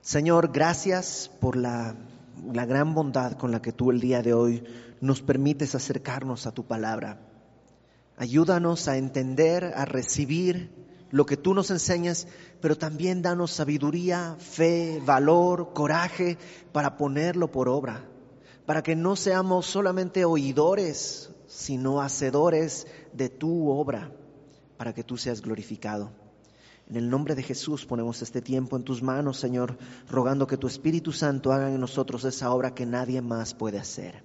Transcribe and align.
Señor, 0.00 0.52
gracias 0.52 1.30
por 1.40 1.56
la, 1.56 1.94
la 2.52 2.66
gran 2.66 2.94
bondad 2.94 3.32
con 3.32 3.50
la 3.50 3.60
que 3.60 3.72
tú 3.72 3.90
el 3.90 4.00
día 4.00 4.22
de 4.22 4.32
hoy 4.32 4.64
nos 5.00 5.22
permites 5.22 5.74
acercarnos 5.74 6.46
a 6.46 6.52
tu 6.52 6.66
palabra. 6.66 7.20
Ayúdanos 8.16 8.88
a 8.88 8.96
entender, 8.96 9.64
a 9.76 9.84
recibir 9.84 10.70
lo 11.10 11.24
que 11.24 11.36
tú 11.36 11.54
nos 11.54 11.70
enseñas, 11.70 12.26
pero 12.60 12.76
también 12.76 13.22
danos 13.22 13.52
sabiduría, 13.52 14.36
fe, 14.38 15.00
valor, 15.04 15.72
coraje 15.72 16.38
para 16.72 16.96
ponerlo 16.96 17.50
por 17.50 17.68
obra, 17.68 18.04
para 18.66 18.82
que 18.82 18.96
no 18.96 19.16
seamos 19.16 19.66
solamente 19.66 20.24
oidores, 20.24 21.30
sino 21.46 22.00
hacedores 22.00 22.86
de 23.12 23.28
tu 23.28 23.70
obra, 23.70 24.12
para 24.76 24.92
que 24.92 25.04
tú 25.04 25.16
seas 25.16 25.40
glorificado. 25.40 26.10
En 26.88 26.96
el 26.96 27.10
nombre 27.10 27.34
de 27.34 27.42
Jesús 27.42 27.84
ponemos 27.84 28.22
este 28.22 28.40
tiempo 28.40 28.76
en 28.76 28.82
tus 28.82 29.02
manos, 29.02 29.38
Señor, 29.38 29.76
rogando 30.08 30.46
que 30.46 30.56
tu 30.56 30.66
Espíritu 30.66 31.12
Santo 31.12 31.52
haga 31.52 31.68
en 31.68 31.78
nosotros 31.78 32.24
esa 32.24 32.50
obra 32.50 32.74
que 32.74 32.86
nadie 32.86 33.20
más 33.20 33.52
puede 33.52 33.78
hacer. 33.78 34.22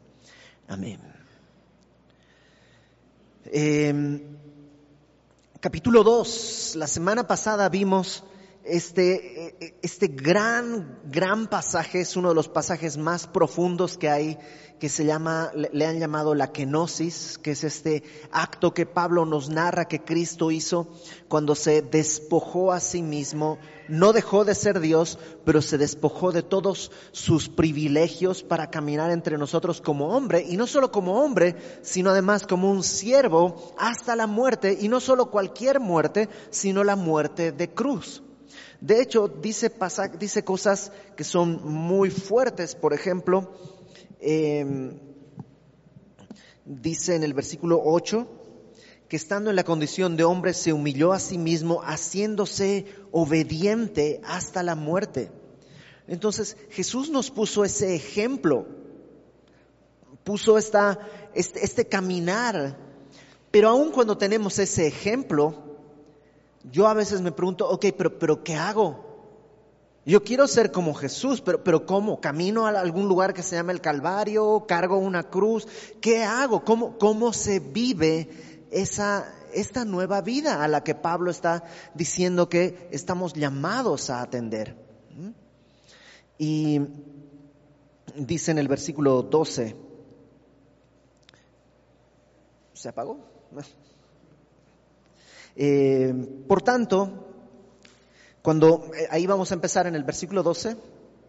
Amén. 0.70 1.00
Em, 3.46 4.22
capítulo 5.60 6.04
2, 6.04 6.76
la 6.78 6.88
semana 6.88 7.28
pasada 7.28 7.68
vimos 7.68 8.24
este, 8.64 9.78
este 9.82 10.08
gran, 10.08 11.00
gran 11.06 11.48
pasaje, 11.48 12.02
es 12.02 12.16
uno 12.16 12.30
de 12.30 12.36
los 12.36 12.50
pasajes 12.50 12.98
más 12.98 13.28
profundos 13.28 13.98
que 13.98 14.10
hay 14.10 14.38
que 14.84 14.90
se 14.90 15.06
llama, 15.06 15.50
le 15.54 15.86
han 15.86 15.98
llamado 15.98 16.36
la 16.36 16.52
kenosis, 16.52 17.38
que 17.38 17.52
es 17.52 17.64
este 17.64 18.04
acto 18.32 18.74
que 18.74 18.86
Pablo 18.86 19.26
nos 19.26 19.48
narra 19.48 19.86
que 19.86 20.04
Cristo 20.04 20.52
hizo 20.52 20.90
cuando 21.30 21.56
se 21.56 21.82
despojó 21.82 22.74
a 22.74 22.82
sí 22.82 23.02
mismo, 23.02 23.60
no 23.88 24.12
dejó 24.12 24.44
de 24.44 24.56
ser 24.56 24.82
Dios, 24.82 25.20
pero 25.46 25.62
se 25.62 25.78
despojó 25.78 26.34
de 26.34 26.42
todos 26.42 26.92
sus 27.14 27.48
privilegios 27.48 28.44
para 28.44 28.70
caminar 28.70 29.10
entre 29.12 29.38
nosotros 29.38 29.80
como 29.80 30.10
hombre, 30.10 30.46
y 30.46 30.58
no 30.58 30.68
solo 30.68 30.92
como 30.92 31.24
hombre, 31.24 31.56
sino 31.82 32.10
además 32.10 32.46
como 32.46 32.70
un 32.70 32.84
siervo 32.84 33.74
hasta 33.78 34.18
la 34.18 34.28
muerte, 34.28 34.78
y 34.82 34.90
no 34.90 35.00
solo 35.00 35.32
cualquier 35.32 35.80
muerte, 35.80 36.28
sino 36.50 36.84
la 36.84 36.98
muerte 36.98 37.54
de 37.54 37.74
cruz. 37.74 38.22
De 38.82 39.02
hecho, 39.02 39.28
dice, 39.28 39.72
dice 40.20 40.44
cosas 40.44 40.92
que 41.16 41.24
son 41.24 41.62
muy 41.64 42.10
fuertes, 42.10 42.76
por 42.76 42.94
ejemplo, 42.94 43.52
Em, 44.26 44.98
dice 46.64 47.16
en 47.16 47.24
el 47.24 47.34
versículo 47.34 47.82
8 47.84 48.26
que 49.10 49.18
estando 49.18 49.50
en 49.50 49.58
la 49.58 49.66
condición 49.66 50.16
de 50.16 50.24
hombre 50.24 50.54
se 50.54 50.72
humilló 50.72 51.12
a 51.12 51.20
sí 51.20 51.38
mismo 51.38 51.82
haciéndose 51.82 52.86
obediente 53.12 54.22
hasta 54.24 54.64
la 54.64 54.76
muerte. 54.76 55.30
Entonces 56.08 56.56
Jesús 56.70 57.10
nos 57.10 57.32
puso 57.32 57.66
ese 57.66 57.96
ejemplo, 57.96 58.66
puso 60.24 60.58
esta, 60.58 61.00
este, 61.34 61.66
este 61.66 61.86
caminar, 61.90 62.78
pero 63.52 63.68
aun 63.68 63.92
cuando 63.92 64.18
tenemos 64.18 64.58
ese 64.58 64.88
ejemplo, 64.88 65.63
yo 66.72 66.88
a 66.88 66.94
veces 66.94 67.22
me 67.22 67.32
pregunto, 67.32 67.70
ok, 67.70 67.88
pero, 67.98 68.18
pero 68.18 68.44
¿qué 68.44 68.56
hago? 68.56 69.14
Yo 70.06 70.24
quiero 70.24 70.48
ser 70.48 70.72
como 70.72 70.94
Jesús, 70.94 71.42
pero, 71.42 71.64
pero 71.64 71.86
¿cómo? 71.86 72.20
¿Camino 72.20 72.66
a 72.66 72.72
algún 72.72 73.08
lugar 73.08 73.34
que 73.34 73.44
se 73.44 73.56
llama 73.56 73.72
el 73.72 73.82
Calvario? 73.82 74.66
¿Cargo 74.68 74.98
una 74.98 75.24
cruz? 75.24 75.68
¿Qué 76.02 76.24
hago? 76.24 76.66
¿Cómo, 76.66 76.98
cómo 76.98 77.32
se 77.32 77.60
vive 77.60 78.30
esa, 78.70 79.34
esta 79.54 79.86
nueva 79.86 80.22
vida 80.22 80.64
a 80.64 80.68
la 80.68 80.84
que 80.84 80.94
Pablo 80.94 81.32
está 81.32 81.64
diciendo 81.94 82.50
que 82.50 82.90
estamos 82.92 83.34
llamados 83.34 84.10
a 84.10 84.22
atender? 84.22 84.76
¿Mm? 85.16 85.30
Y 86.38 86.82
dice 88.16 88.52
en 88.52 88.60
el 88.60 88.68
versículo 88.68 89.22
12, 89.22 89.76
¿se 92.74 92.90
apagó? 92.90 93.20
Eh, 95.56 96.14
por 96.48 96.62
tanto, 96.62 97.24
cuando 98.42 98.92
eh, 98.96 99.08
ahí 99.10 99.26
vamos 99.28 99.52
a 99.52 99.56
empezar 99.56 99.88
en 99.88 99.96
el 99.96 100.04
versículo 100.04 100.44
12, 100.44 100.76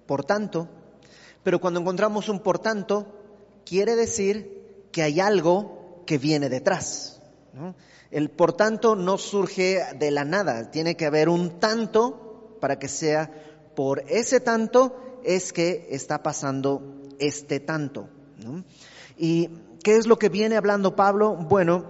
por 0.07 0.25
tanto, 0.25 0.69
pero 1.43 1.61
cuando 1.61 1.81
encontramos 1.81 2.29
un 2.29 2.41
por 2.41 2.59
tanto, 2.59 3.07
quiere 3.65 3.97
decir 3.97 4.87
que 4.93 5.03
hay 5.03 5.21
algo 5.21 6.03
que 6.07 6.19
viene 6.19 6.49
detrás. 6.49 7.21
El 8.11 8.31
por 8.31 8.53
tanto 8.53 8.97
no 8.97 9.19
surge 9.19 9.81
de 9.99 10.11
la 10.11 10.25
nada, 10.25 10.71
tiene 10.71 10.97
que 10.97 11.07
haber 11.07 11.29
un 11.29 11.61
tanto 11.61 12.57
para 12.61 12.79
que 12.79 12.89
sea 12.89 13.31
por 13.75 14.05
ese 14.09 14.41
tanto 14.41 15.21
es 15.25 15.53
que 15.53 15.89
está 15.91 16.23
pasando 16.23 16.83
este 17.19 17.61
tanto. 17.61 18.09
¿Y 19.17 19.49
qué 19.83 19.97
es 19.97 20.07
lo 20.07 20.19
que 20.19 20.29
viene 20.29 20.57
hablando 20.57 20.97
Pablo? 20.97 21.35
Bueno, 21.37 21.87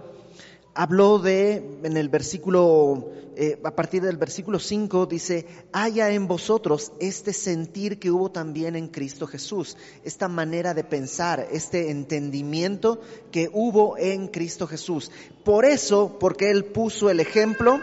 habló 0.75 1.19
de, 1.19 1.79
en 1.83 1.97
el 1.97 2.09
versículo, 2.09 3.09
eh, 3.37 3.59
a 3.63 3.71
partir 3.71 4.03
del 4.03 4.17
versículo 4.17 4.59
5, 4.59 5.05
dice, 5.05 5.47
haya 5.71 6.11
en 6.11 6.27
vosotros 6.27 6.91
este 6.99 7.31
sentir 7.31 7.97
que 7.97 8.11
hubo 8.11 8.29
también 8.29 8.75
en 8.75 8.89
Cristo 8.89 9.25
Jesús, 9.25 9.77
esta 10.03 10.27
manera 10.27 10.73
de 10.73 10.83
pensar, 10.83 11.47
este 11.49 11.89
entendimiento 11.89 12.99
que 13.31 13.49
hubo 13.51 13.97
en 13.97 14.27
Cristo 14.27 14.67
Jesús. 14.67 15.11
Por 15.45 15.63
eso, 15.63 16.17
porque 16.19 16.51
Él 16.51 16.65
puso 16.65 17.09
el 17.09 17.21
ejemplo, 17.21 17.79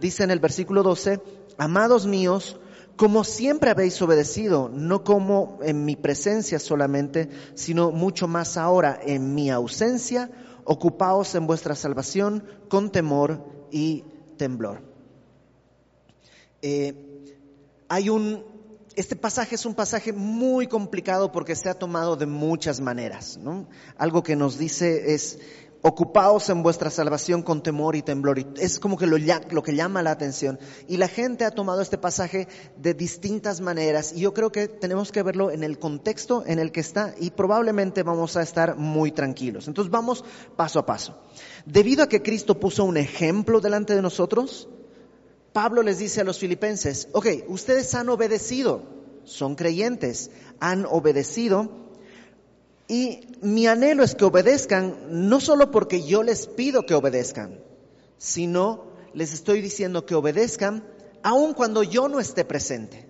dice 0.00 0.22
en 0.22 0.30
el 0.30 0.38
versículo 0.38 0.84
12, 0.84 1.20
amados 1.58 2.06
míos, 2.06 2.56
como 2.96 3.24
siempre 3.24 3.70
habéis 3.70 4.00
obedecido, 4.00 4.70
no 4.72 5.02
como 5.02 5.58
en 5.62 5.84
mi 5.84 5.96
presencia 5.96 6.58
solamente, 6.58 7.28
sino 7.54 7.90
mucho 7.90 8.26
más 8.26 8.56
ahora 8.56 8.98
en 9.04 9.34
mi 9.34 9.50
ausencia, 9.50 10.30
ocupaos 10.68 11.34
en 11.34 11.46
vuestra 11.46 11.74
salvación 11.74 12.44
con 12.68 12.92
temor 12.92 13.42
y 13.70 14.04
temblor. 14.36 14.82
Eh, 16.60 16.94
hay 17.88 18.10
un, 18.10 18.44
este 18.94 19.16
pasaje 19.16 19.54
es 19.54 19.64
un 19.64 19.74
pasaje 19.74 20.12
muy 20.12 20.66
complicado 20.66 21.32
porque 21.32 21.56
se 21.56 21.70
ha 21.70 21.74
tomado 21.74 22.16
de 22.16 22.26
muchas 22.26 22.80
maneras. 22.80 23.38
¿no? 23.38 23.66
Algo 23.96 24.22
que 24.22 24.36
nos 24.36 24.58
dice 24.58 25.14
es, 25.14 25.38
ocupaos 25.82 26.48
en 26.50 26.62
vuestra 26.62 26.90
salvación 26.90 27.42
con 27.42 27.62
temor 27.62 27.96
y 27.96 28.02
temblor. 28.02 28.38
es 28.56 28.78
como 28.80 28.96
que 28.96 29.06
lo, 29.06 29.16
lo, 29.18 29.62
que 29.62 29.74
llama 29.74 30.02
la 30.02 30.10
atención. 30.10 30.58
Y 30.88 30.96
la 30.96 31.08
gente 31.08 31.44
ha 31.44 31.50
tomado 31.50 31.80
este 31.80 31.98
pasaje 31.98 32.48
de 32.76 32.94
distintas 32.94 33.60
maneras 33.60 34.12
y 34.12 34.20
yo 34.20 34.34
creo 34.34 34.50
que 34.50 34.68
tenemos 34.68 35.12
que 35.12 35.22
verlo 35.22 35.50
en 35.50 35.62
el 35.62 35.78
contexto 35.78 36.42
en 36.46 36.58
el 36.58 36.72
que 36.72 36.80
está 36.80 37.14
y 37.18 37.30
probablemente 37.30 38.02
vamos 38.02 38.36
a 38.36 38.42
estar 38.42 38.76
muy 38.76 39.12
tranquilos. 39.12 39.68
Entonces 39.68 39.90
vamos 39.90 40.24
paso 40.56 40.78
a 40.78 40.86
paso. 40.86 41.18
Debido 41.64 42.02
a 42.02 42.08
que 42.08 42.22
Cristo 42.22 42.58
puso 42.58 42.84
un 42.84 42.96
ejemplo 42.96 43.60
delante 43.60 43.94
de 43.94 44.02
nosotros, 44.02 44.68
Pablo 45.52 45.82
les 45.82 45.98
dice 45.98 46.20
a 46.20 46.24
los 46.24 46.38
filipenses, 46.38 47.08
ok, 47.12 47.26
ustedes 47.48 47.94
han 47.94 48.08
obedecido, 48.08 48.82
son 49.24 49.54
creyentes, 49.54 50.30
han 50.60 50.86
obedecido 50.86 51.87
y 52.88 53.20
mi 53.42 53.66
anhelo 53.66 54.02
es 54.02 54.14
que 54.14 54.24
obedezcan, 54.24 55.28
no 55.28 55.40
solo 55.40 55.70
porque 55.70 56.02
yo 56.04 56.22
les 56.22 56.46
pido 56.46 56.86
que 56.86 56.94
obedezcan, 56.94 57.60
sino 58.16 58.86
les 59.12 59.34
estoy 59.34 59.60
diciendo 59.60 60.06
que 60.06 60.14
obedezcan 60.14 60.84
aun 61.22 61.52
cuando 61.52 61.82
yo 61.82 62.08
no 62.08 62.18
esté 62.18 62.46
presente. 62.46 63.06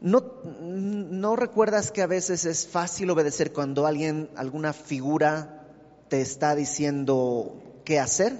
¿No, 0.00 0.24
¿No 0.60 1.36
recuerdas 1.36 1.92
que 1.92 2.02
a 2.02 2.08
veces 2.08 2.44
es 2.44 2.66
fácil 2.66 3.10
obedecer 3.10 3.52
cuando 3.52 3.86
alguien, 3.86 4.28
alguna 4.34 4.72
figura 4.72 5.68
te 6.08 6.20
está 6.20 6.56
diciendo 6.56 7.62
qué 7.84 8.00
hacer? 8.00 8.36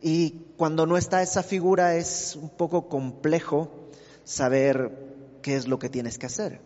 Y 0.00 0.46
cuando 0.56 0.86
no 0.86 0.96
está 0.96 1.22
esa 1.22 1.42
figura 1.42 1.96
es 1.96 2.36
un 2.36 2.50
poco 2.50 2.88
complejo 2.88 3.68
saber 4.22 4.92
qué 5.42 5.56
es 5.56 5.66
lo 5.66 5.80
que 5.80 5.88
tienes 5.88 6.18
que 6.18 6.26
hacer. 6.26 6.60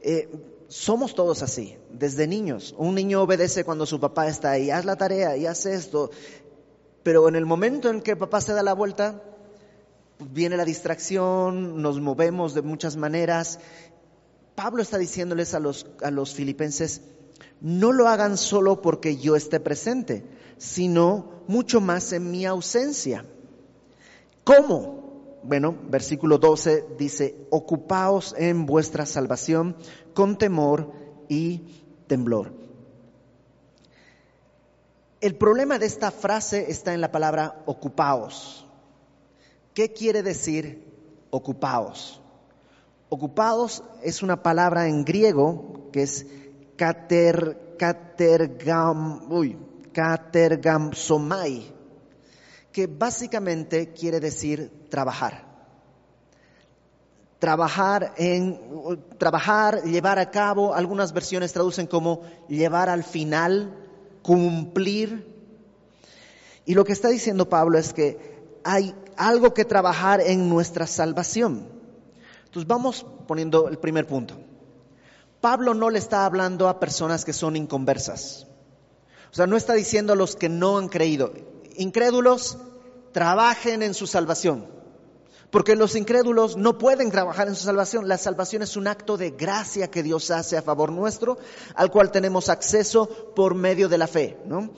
Eh, 0.00 0.28
somos 0.72 1.14
todos 1.14 1.42
así, 1.42 1.76
desde 1.90 2.26
niños. 2.26 2.74
Un 2.78 2.94
niño 2.94 3.20
obedece 3.20 3.62
cuando 3.62 3.84
su 3.84 4.00
papá 4.00 4.26
está 4.26 4.52
ahí, 4.52 4.70
haz 4.70 4.86
la 4.86 4.96
tarea 4.96 5.36
y 5.36 5.44
haz 5.44 5.66
esto. 5.66 6.10
Pero 7.02 7.28
en 7.28 7.36
el 7.36 7.44
momento 7.44 7.90
en 7.90 8.00
que 8.00 8.16
papá 8.16 8.40
se 8.40 8.54
da 8.54 8.62
la 8.62 8.72
vuelta, 8.72 9.22
viene 10.18 10.56
la 10.56 10.64
distracción, 10.64 11.82
nos 11.82 12.00
movemos 12.00 12.54
de 12.54 12.62
muchas 12.62 12.96
maneras. 12.96 13.58
Pablo 14.54 14.80
está 14.80 14.96
diciéndoles 14.96 15.52
a 15.52 15.60
los, 15.60 15.86
a 16.00 16.10
los 16.10 16.32
filipenses, 16.32 17.02
no 17.60 17.92
lo 17.92 18.08
hagan 18.08 18.38
solo 18.38 18.80
porque 18.80 19.18
yo 19.18 19.36
esté 19.36 19.60
presente, 19.60 20.24
sino 20.56 21.42
mucho 21.48 21.82
más 21.82 22.14
en 22.14 22.30
mi 22.30 22.46
ausencia. 22.46 23.26
¿Cómo? 24.42 25.01
Bueno, 25.44 25.76
versículo 25.88 26.38
12 26.38 26.86
dice, 26.96 27.46
ocupaos 27.50 28.34
en 28.38 28.64
vuestra 28.64 29.06
salvación 29.06 29.76
con 30.14 30.38
temor 30.38 30.92
y 31.28 31.62
temblor. 32.06 32.52
El 35.20 35.36
problema 35.36 35.78
de 35.78 35.86
esta 35.86 36.10
frase 36.10 36.70
está 36.70 36.94
en 36.94 37.00
la 37.00 37.12
palabra 37.12 37.62
ocupaos. 37.66 38.66
¿Qué 39.74 39.92
quiere 39.92 40.22
decir 40.22 40.92
ocupaos? 41.30 42.20
Ocupados 43.08 43.82
es 44.02 44.22
una 44.22 44.42
palabra 44.42 44.88
en 44.88 45.04
griego 45.04 45.90
que 45.92 46.02
es 46.02 46.26
kater, 46.76 47.76
que 52.72 52.86
básicamente 52.86 53.92
quiere 53.92 54.18
decir 54.18 54.70
trabajar. 54.88 55.44
Trabajar 57.38 58.14
en 58.16 58.58
trabajar, 59.18 59.82
llevar 59.82 60.18
a 60.18 60.30
cabo, 60.30 60.74
algunas 60.74 61.12
versiones 61.12 61.52
traducen 61.52 61.86
como 61.86 62.22
llevar 62.48 62.88
al 62.88 63.04
final, 63.04 63.76
cumplir. 64.22 65.26
Y 66.64 66.74
lo 66.74 66.84
que 66.84 66.92
está 66.92 67.08
diciendo 67.08 67.48
Pablo 67.48 67.78
es 67.78 67.92
que 67.92 68.32
hay 68.64 68.94
algo 69.16 69.52
que 69.52 69.64
trabajar 69.64 70.20
en 70.20 70.48
nuestra 70.48 70.86
salvación. 70.86 71.68
Entonces 72.44 72.68
vamos 72.68 73.04
poniendo 73.26 73.68
el 73.68 73.78
primer 73.78 74.06
punto. 74.06 74.36
Pablo 75.40 75.74
no 75.74 75.90
le 75.90 75.98
está 75.98 76.24
hablando 76.24 76.68
a 76.68 76.78
personas 76.78 77.24
que 77.24 77.32
son 77.32 77.56
inconversas. 77.56 78.46
O 79.32 79.34
sea, 79.34 79.46
no 79.46 79.56
está 79.56 79.72
diciendo 79.72 80.12
a 80.12 80.16
los 80.16 80.36
que 80.36 80.48
no 80.48 80.78
han 80.78 80.88
creído. 80.88 81.32
Incrédulos, 81.76 82.58
trabajen 83.12 83.82
en 83.82 83.94
su 83.94 84.06
salvación. 84.06 84.66
Porque 85.50 85.76
los 85.76 85.96
incrédulos 85.96 86.56
no 86.56 86.78
pueden 86.78 87.10
trabajar 87.10 87.46
en 87.46 87.54
su 87.54 87.64
salvación. 87.64 88.08
La 88.08 88.16
salvación 88.16 88.62
es 88.62 88.76
un 88.76 88.86
acto 88.86 89.18
de 89.18 89.32
gracia 89.32 89.90
que 89.90 90.02
Dios 90.02 90.30
hace 90.30 90.56
a 90.56 90.62
favor 90.62 90.90
nuestro, 90.90 91.36
al 91.74 91.90
cual 91.90 92.10
tenemos 92.10 92.48
acceso 92.48 93.06
por 93.34 93.54
medio 93.54 93.88
de 93.88 93.98
la 93.98 94.06
fe. 94.06 94.38
¿no? 94.46 94.70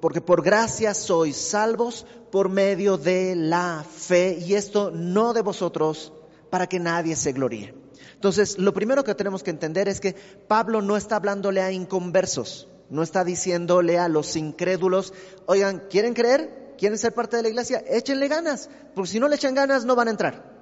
porque 0.00 0.22
por 0.22 0.42
gracia 0.42 0.94
sois 0.94 1.36
salvos 1.36 2.06
por 2.32 2.48
medio 2.48 2.96
de 2.96 3.36
la 3.36 3.84
fe, 3.84 4.38
y 4.40 4.54
esto 4.54 4.90
no 4.90 5.34
de 5.34 5.42
vosotros, 5.42 6.12
para 6.50 6.66
que 6.66 6.80
nadie 6.80 7.14
se 7.14 7.32
gloríe. 7.32 7.74
Entonces, 8.14 8.58
lo 8.58 8.72
primero 8.72 9.04
que 9.04 9.14
tenemos 9.14 9.42
que 9.42 9.50
entender 9.50 9.86
es 9.86 10.00
que 10.00 10.14
Pablo 10.48 10.80
no 10.80 10.96
está 10.96 11.16
hablándole 11.16 11.60
a 11.60 11.70
inconversos, 11.72 12.68
no 12.90 13.02
está 13.02 13.24
diciéndole 13.24 13.98
a 13.98 14.08
los 14.08 14.36
incrédulos, 14.36 15.12
oigan, 15.46 15.84
¿quieren 15.90 16.14
creer? 16.14 16.74
¿Quieren 16.78 16.98
ser 16.98 17.14
parte 17.14 17.36
de 17.36 17.42
la 17.42 17.48
iglesia? 17.48 17.82
Échenle 17.86 18.28
ganas, 18.28 18.68
porque 18.94 19.10
si 19.10 19.20
no 19.20 19.28
le 19.28 19.36
echan 19.36 19.54
ganas 19.54 19.84
no 19.84 19.96
van 19.96 20.08
a 20.08 20.10
entrar. 20.10 20.52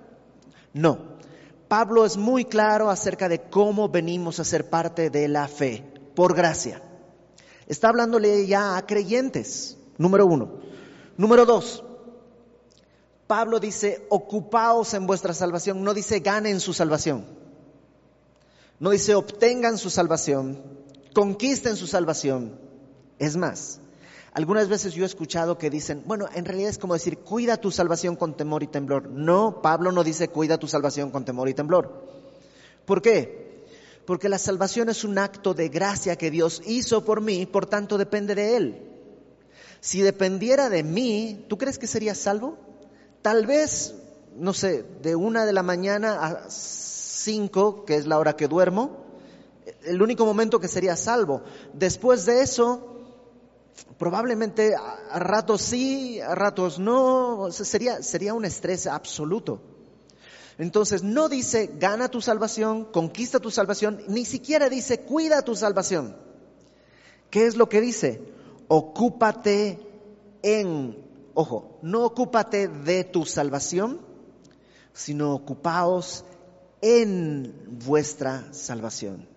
No, 0.73 1.17
Pablo 1.69 2.05
es 2.05 2.17
muy 2.17 2.45
claro 2.45 2.91
acerca 2.91 3.29
de 3.29 3.41
cómo 3.41 3.89
venimos 3.89 4.39
a 4.41 4.45
ser 4.45 4.69
parte 4.69 5.11
de 5.11 5.29
la 5.29 5.49
fe, 5.49 5.85
por 6.15 6.35
gracia. 6.35 6.83
Está 7.67 7.89
hablándole 7.89 8.47
ya 8.47 8.77
a 8.77 8.87
creyentes, 8.87 9.79
número 9.97 10.27
uno. 10.27 10.61
Número 11.17 11.47
dos, 11.47 11.85
Pablo 13.27 13.61
dice, 13.61 14.07
ocupaos 14.11 14.93
en 14.95 15.07
vuestra 15.07 15.33
salvación, 15.33 15.83
no 15.83 15.95
dice 15.95 16.21
ganen 16.21 16.61
su 16.61 16.75
salvación. 16.75 17.25
No 18.79 18.91
dice 18.91 19.15
obtengan 19.15 19.79
su 19.79 19.89
salvación, 19.89 20.61
conquisten 21.15 21.77
su 21.77 21.87
salvación. 21.87 22.59
Es 23.19 23.37
más, 23.37 23.81
algunas 24.33 24.69
veces 24.69 24.95
yo 24.95 25.05
he 25.05 25.07
escuchado 25.07 25.59
que 25.59 25.71
dicen, 25.71 26.03
bueno, 26.07 26.27
en 26.35 26.45
realidad 26.45 26.71
es 26.71 26.79
como 26.79 26.95
decir, 26.95 27.19
cuida 27.19 27.57
tu 27.57 27.71
salvación 27.71 28.17
con 28.17 28.37
temor 28.37 28.63
y 28.63 28.67
temblor. 28.67 29.09
No, 29.09 29.61
Pablo 29.63 29.93
no 29.93 30.05
dice 30.05 30.29
cuida 30.29 30.59
tu 30.59 30.69
salvación 30.69 31.11
con 31.11 31.25
temor 31.25 31.49
y 31.49 31.55
temblor. 31.55 32.09
¿Por 32.85 33.01
qué? 33.01 33.43
porque 34.07 34.29
la 34.29 34.39
salvación 34.39 34.89
es 34.89 35.05
un 35.05 35.19
acto 35.19 35.55
de 35.55 35.69
gracia 35.69 36.17
que 36.17 36.31
Dios 36.31 36.63
hizo 36.67 37.05
por 37.05 37.21
mí, 37.21 37.47
por 37.47 37.67
tanto 37.67 37.99
depende 37.99 38.35
de 38.35 38.57
Él. 38.57 38.83
Si 39.81 40.01
dependiera 40.01 40.69
de 40.69 40.83
mí, 40.83 41.45
¿tú 41.49 41.59
crees 41.59 41.79
que 41.79 41.87
sería 41.87 42.15
salvo? 42.15 42.57
Tal 43.21 43.47
vez, 43.47 43.95
no 44.37 44.53
sé, 44.53 44.85
de 45.03 45.17
una 45.17 45.45
de 45.45 45.53
la 45.53 45.63
mañana 45.63 46.25
a 46.25 46.51
cinco, 46.51 47.85
que 47.85 47.97
es 47.97 48.07
la 48.07 48.19
hora 48.19 48.37
que 48.37 48.49
duermo, 48.49 49.02
el 49.85 50.03
único 50.03 50.25
momento 50.25 50.61
que 50.61 50.69
sería 50.69 50.97
salvo. 50.97 51.43
Después 51.73 52.27
de 52.27 52.43
eso, 52.43 52.93
probablemente 53.99 54.75
a 54.75 55.19
ratos 55.19 55.63
sí, 55.63 56.21
a 56.21 56.35
ratos 56.35 56.79
no, 56.79 57.51
sería, 57.51 58.03
sería 58.03 58.35
un 58.35 58.45
estrés 58.45 58.87
absoluto. 58.87 59.61
Entonces 60.59 61.03
no 61.03 61.29
dice 61.29 61.71
gana 61.79 62.09
tu 62.09 62.21
salvación, 62.21 62.85
conquista 62.85 63.41
tu 63.41 63.51
salvación, 63.51 64.03
ni 64.09 64.25
siquiera 64.25 64.69
dice 64.69 65.01
cuida 65.01 65.43
tu 65.43 65.57
salvación. 65.57 66.17
¿Qué 67.31 67.47
es 67.47 67.57
lo 67.57 67.69
que 67.69 67.81
dice? 67.81 68.21
Ocúpate 68.69 69.79
en, 70.43 70.99
ojo, 71.35 71.79
no 71.83 72.05
ocúpate 72.05 72.69
de 72.69 73.05
tu 73.05 73.25
salvación, 73.25 74.01
sino 74.93 75.35
ocupaos 75.35 76.25
en 76.83 77.79
vuestra 77.85 78.53
salvación. 78.53 79.32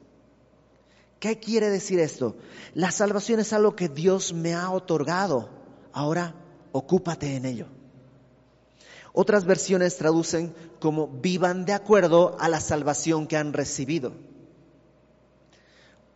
¿Qué 1.26 1.40
quiere 1.40 1.72
decir 1.72 2.00
esto? 2.00 2.36
La 2.76 2.92
salvación 2.92 3.40
es 3.40 3.52
algo 3.52 3.76
que 3.76 3.90
Dios 3.90 4.32
me 4.32 4.54
ha 4.54 4.70
otorgado. 4.70 5.50
Ahora, 5.92 6.36
ocúpate 6.72 7.36
en 7.36 7.46
ello. 7.46 7.66
Otras 9.12 9.44
versiones 9.46 9.98
traducen 9.98 10.54
como 10.80 11.08
vivan 11.08 11.66
de 11.66 11.74
acuerdo 11.74 12.38
a 12.40 12.48
la 12.48 12.60
salvación 12.60 13.26
que 13.26 13.38
han 13.38 13.54
recibido. 13.54 14.14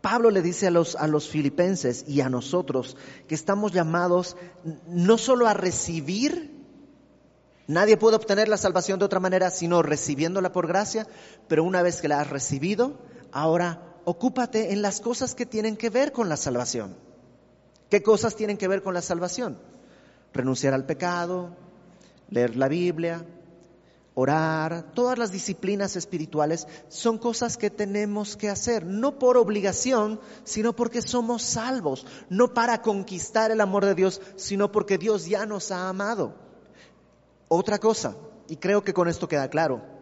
Pablo 0.01 0.29
le 0.29 0.44
dice 0.44 0.67
a 0.67 0.71
los, 0.71 0.95
a 0.95 1.07
los 1.07 1.27
filipenses 1.27 2.05
y 2.07 2.21
a 2.21 2.29
nosotros 2.29 2.95
que 3.27 3.33
estamos 3.33 3.71
llamados 3.71 4.38
no 4.85 5.17
solo 5.17 5.47
a 5.47 5.55
recibir, 5.55 6.55
nadie 7.65 7.97
puede 7.97 8.17
obtener 8.17 8.47
la 8.47 8.57
salvación 8.57 9.00
de 9.00 9.05
otra 9.05 9.19
manera 9.19 9.50
sino 9.50 9.81
recibiéndola 9.81 10.51
por 10.51 10.67
gracia, 10.67 11.07
pero 11.47 11.63
una 11.63 11.81
vez 11.81 12.00
que 12.00 12.09
la 12.09 12.21
has 12.21 12.29
recibido, 12.29 13.00
ahora 13.31 13.88
ocúpate 14.06 14.74
en 14.74 14.81
las 14.81 15.01
cosas 15.01 15.36
que 15.36 15.46
tienen 15.46 15.78
que 15.78 15.90
ver 15.90 16.12
con 16.12 16.30
la 16.30 16.38
salvación. 16.38 16.96
¿Qué 17.90 18.04
cosas 18.04 18.36
tienen 18.36 18.57
que 18.57 18.68
ver 18.68 18.84
con 18.84 18.94
la 18.94 19.01
salvación? 19.01 19.57
Renunciar 20.34 20.74
al 20.74 20.86
pecado, 20.86 21.56
leer 22.30 22.56
la 22.56 22.68
Biblia, 22.68 23.25
orar, 24.13 24.92
todas 24.94 25.18
las 25.18 25.31
disciplinas 25.31 25.96
espirituales 25.96 26.68
son 26.88 27.18
cosas 27.18 27.57
que 27.57 27.69
tenemos 27.69 28.36
que 28.36 28.50
hacer, 28.50 28.86
no 28.86 29.18
por 29.18 29.38
obligación, 29.38 30.19
sino 30.44 30.75
porque 30.75 31.01
somos 31.01 31.42
salvos, 31.42 32.06
no 32.30 32.54
para 32.54 32.81
conquistar 32.81 33.50
el 33.50 33.62
amor 33.62 33.86
de 33.86 33.96
Dios, 33.96 34.22
sino 34.36 34.72
porque 34.72 34.98
Dios 34.98 35.25
ya 35.25 35.46
nos 35.46 35.72
ha 35.72 35.90
amado. 35.90 36.36
Otra 37.48 37.80
cosa, 37.80 38.16
y 38.48 38.57
creo 38.57 38.84
que 38.84 38.94
con 38.94 39.07
esto 39.07 39.28
queda 39.28 39.50
claro, 39.50 39.99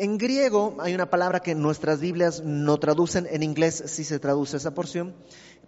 en 0.00 0.16
griego 0.16 0.76
hay 0.80 0.94
una 0.94 1.10
palabra 1.10 1.40
que 1.40 1.54
nuestras 1.54 2.00
Biblias 2.00 2.42
no 2.42 2.78
traducen, 2.78 3.28
en 3.30 3.42
inglés 3.42 3.82
sí 3.84 4.02
se 4.02 4.18
traduce 4.18 4.56
esa 4.56 4.72
porción, 4.72 5.14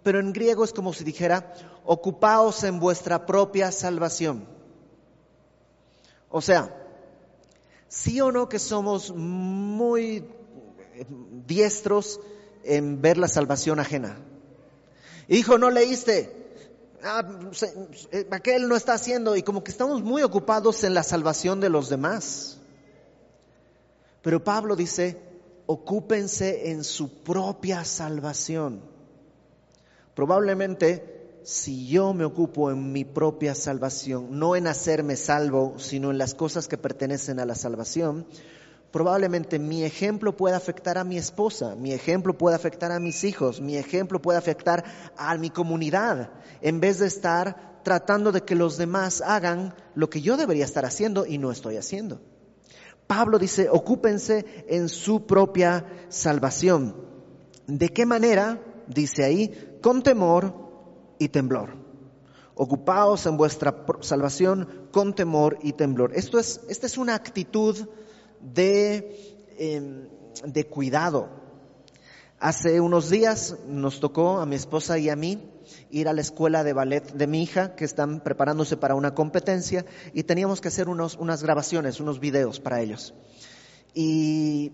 pero 0.01 0.19
en 0.19 0.33
griego 0.33 0.63
es 0.63 0.73
como 0.73 0.91
si 0.91 1.03
dijera, 1.03 1.53
ocupaos 1.85 2.63
en 2.63 2.79
vuestra 2.79 3.27
propia 3.27 3.71
salvación. 3.71 4.47
O 6.29 6.41
sea, 6.41 6.75
sí 7.87 8.21
o 8.21 8.31
no 8.31 8.49
que 8.49 8.57
somos 8.57 9.13
muy 9.15 10.25
diestros 11.45 12.19
en 12.63 13.03
ver 13.03 13.19
la 13.19 13.27
salvación 13.27 13.79
ajena. 13.79 14.17
Hijo, 15.27 15.59
no 15.59 15.69
leíste. 15.69 16.41
Ah, 17.03 17.23
eh, 18.11 18.27
aquel 18.31 18.67
no 18.67 18.75
está 18.75 18.93
haciendo 18.95 19.35
y 19.35 19.43
como 19.43 19.63
que 19.63 19.69
estamos 19.69 20.01
muy 20.01 20.23
ocupados 20.23 20.83
en 20.83 20.95
la 20.95 21.03
salvación 21.03 21.59
de 21.59 21.69
los 21.69 21.87
demás. 21.89 22.57
Pero 24.23 24.43
Pablo 24.43 24.75
dice, 24.75 25.21
ocúpense 25.67 26.71
en 26.71 26.83
su 26.83 27.23
propia 27.23 27.83
salvación. 27.83 28.81
Probablemente 30.15 31.39
si 31.43 31.87
yo 31.87 32.13
me 32.13 32.23
ocupo 32.23 32.71
en 32.71 32.93
mi 32.93 33.03
propia 33.03 33.53
salvación, 33.53 34.39
no 34.39 34.55
en 34.55 34.67
hacerme 34.67 35.17
salvo, 35.17 35.75
sino 35.77 36.09
en 36.09 36.17
las 36.17 36.33
cosas 36.33 36.69
que 36.69 36.77
pertenecen 36.77 37.39
a 37.39 37.45
la 37.45 37.55
salvación, 37.55 38.25
probablemente 38.91 39.59
mi 39.59 39.83
ejemplo 39.83 40.37
pueda 40.37 40.55
afectar 40.55 40.97
a 40.97 41.03
mi 41.03 41.17
esposa, 41.17 41.75
mi 41.75 41.91
ejemplo 41.91 42.37
puede 42.37 42.55
afectar 42.55 42.93
a 42.93 42.99
mis 42.99 43.25
hijos, 43.25 43.59
mi 43.59 43.75
ejemplo 43.75 44.21
puede 44.21 44.37
afectar 44.37 44.85
a 45.17 45.35
mi 45.37 45.49
comunidad, 45.49 46.29
en 46.61 46.79
vez 46.79 46.99
de 46.99 47.07
estar 47.07 47.81
tratando 47.83 48.31
de 48.31 48.41
que 48.41 48.55
los 48.55 48.77
demás 48.77 49.21
hagan 49.21 49.75
lo 49.95 50.09
que 50.09 50.21
yo 50.21 50.37
debería 50.37 50.63
estar 50.63 50.85
haciendo 50.85 51.25
y 51.25 51.37
no 51.39 51.51
estoy 51.51 51.75
haciendo. 51.75 52.21
Pablo 53.07 53.37
dice, 53.39 53.69
ocúpense 53.69 54.65
en 54.67 54.89
su 54.89 55.25
propia 55.25 55.85
salvación. 56.09 56.95
¿De 57.67 57.89
qué 57.89 58.05
manera? 58.05 58.61
Dice 58.87 59.23
ahí, 59.23 59.77
con 59.81 60.01
temor 60.01 60.53
y 61.19 61.29
temblor. 61.29 61.75
Ocupaos 62.55 63.25
en 63.25 63.37
vuestra 63.37 63.85
salvación 64.01 64.87
con 64.91 65.13
temor 65.13 65.57
y 65.63 65.73
temblor. 65.73 66.11
Esto 66.13 66.39
es, 66.39 66.61
esta 66.69 66.85
es 66.85 66.97
una 66.97 67.15
actitud 67.15 67.87
de, 68.39 69.37
em, 69.57 70.07
de 70.45 70.65
cuidado. 70.65 71.29
Hace 72.39 72.79
unos 72.79 73.09
días 73.09 73.57
nos 73.67 73.99
tocó 73.99 74.37
a 74.39 74.45
mi 74.45 74.55
esposa 74.55 74.99
y 74.99 75.09
a 75.09 75.15
mí 75.15 75.52
ir 75.89 76.07
a 76.07 76.13
la 76.13 76.21
escuela 76.21 76.63
de 76.63 76.73
ballet 76.73 77.13
de 77.13 77.27
mi 77.27 77.43
hija, 77.43 77.75
que 77.75 77.85
están 77.85 78.21
preparándose 78.21 78.77
para 78.77 78.95
una 78.95 79.13
competencia, 79.13 79.85
y 80.13 80.23
teníamos 80.23 80.61
que 80.61 80.67
hacer 80.67 80.89
unos, 80.89 81.15
unas 81.15 81.43
grabaciones, 81.43 81.99
unos 81.99 82.19
videos 82.19 82.59
para 82.59 82.81
ellos. 82.81 83.13
Y 83.93 84.71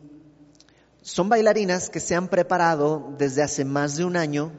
son 1.01 1.29
bailarinas 1.29 1.89
que 1.89 1.99
se 1.99 2.15
han 2.15 2.27
preparado 2.27 3.13
desde 3.17 3.43
hace 3.43 3.65
más 3.65 3.95
de 3.95 4.05
un 4.05 4.17
año, 4.17 4.51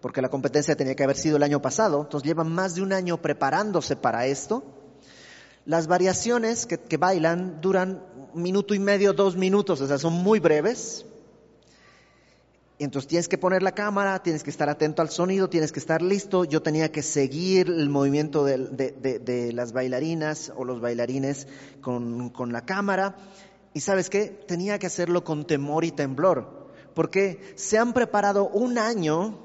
porque 0.00 0.20
la 0.20 0.28
competencia 0.28 0.76
tenía 0.76 0.94
que 0.94 1.04
haber 1.04 1.16
sido 1.16 1.36
el 1.36 1.42
año 1.42 1.62
pasado, 1.62 2.02
entonces 2.02 2.26
llevan 2.26 2.52
más 2.52 2.74
de 2.74 2.82
un 2.82 2.92
año 2.92 3.22
preparándose 3.22 3.96
para 3.96 4.26
esto. 4.26 4.64
Las 5.64 5.86
variaciones 5.86 6.66
que, 6.66 6.78
que 6.78 6.98
bailan 6.98 7.60
duran 7.62 8.04
un 8.34 8.42
minuto 8.42 8.74
y 8.74 8.78
medio, 8.78 9.14
dos 9.14 9.36
minutos, 9.36 9.80
o 9.80 9.86
sea, 9.86 9.98
son 9.98 10.12
muy 10.12 10.40
breves. 10.40 11.06
Entonces 12.78 13.08
tienes 13.08 13.28
que 13.28 13.38
poner 13.38 13.62
la 13.62 13.72
cámara, 13.72 14.22
tienes 14.22 14.42
que 14.42 14.50
estar 14.50 14.68
atento 14.68 15.00
al 15.00 15.10
sonido, 15.10 15.48
tienes 15.48 15.70
que 15.70 15.78
estar 15.78 16.02
listo. 16.02 16.44
Yo 16.44 16.60
tenía 16.60 16.90
que 16.90 17.02
seguir 17.02 17.68
el 17.68 17.88
movimiento 17.88 18.44
de, 18.44 19.52
las 19.54 19.72
bailarinas 19.72 20.52
o 20.56 20.64
los 20.64 20.80
bailarines 20.80 21.46
con, 21.80 22.30
con, 22.30 22.52
la 22.52 22.62
cámara. 22.62 23.16
Y 23.74 23.80
sabes 23.80 24.10
qué, 24.10 24.26
tenía 24.26 24.78
que 24.78 24.88
hacerlo 24.88 25.22
con 25.22 25.46
temor 25.46 25.84
y 25.84 25.92
temblor, 25.92 26.68
porque 26.94 27.54
se 27.54 27.78
han 27.78 27.92
preparado 27.92 28.48
un 28.48 28.78
año 28.78 29.38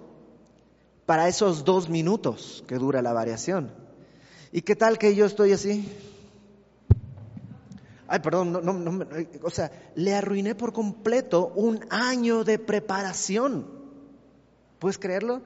para 1.06 1.28
esos 1.28 1.64
dos 1.66 1.90
minutos 1.90 2.64
que 2.68 2.76
dura 2.76 3.02
la 3.02 3.14
variación. 3.14 3.72
¿Y 4.52 4.62
qué 4.62 4.76
tal 4.76 4.98
que 4.98 5.16
yo 5.16 5.26
estoy 5.26 5.52
así? 5.52 5.88
Ay, 8.10 8.20
perdón, 8.20 8.52
no, 8.52 8.62
no, 8.62 9.06
o 9.44 9.50
sea, 9.50 9.72
le 9.96 10.14
arruiné 10.16 10.56
por 10.56 10.74
completo 10.74 11.52
un 11.56 11.86
año 11.90 12.44
de 12.44 12.60
preparación. 12.60 13.68
¿Puedes 14.80 14.98
creerlo? 14.98 15.42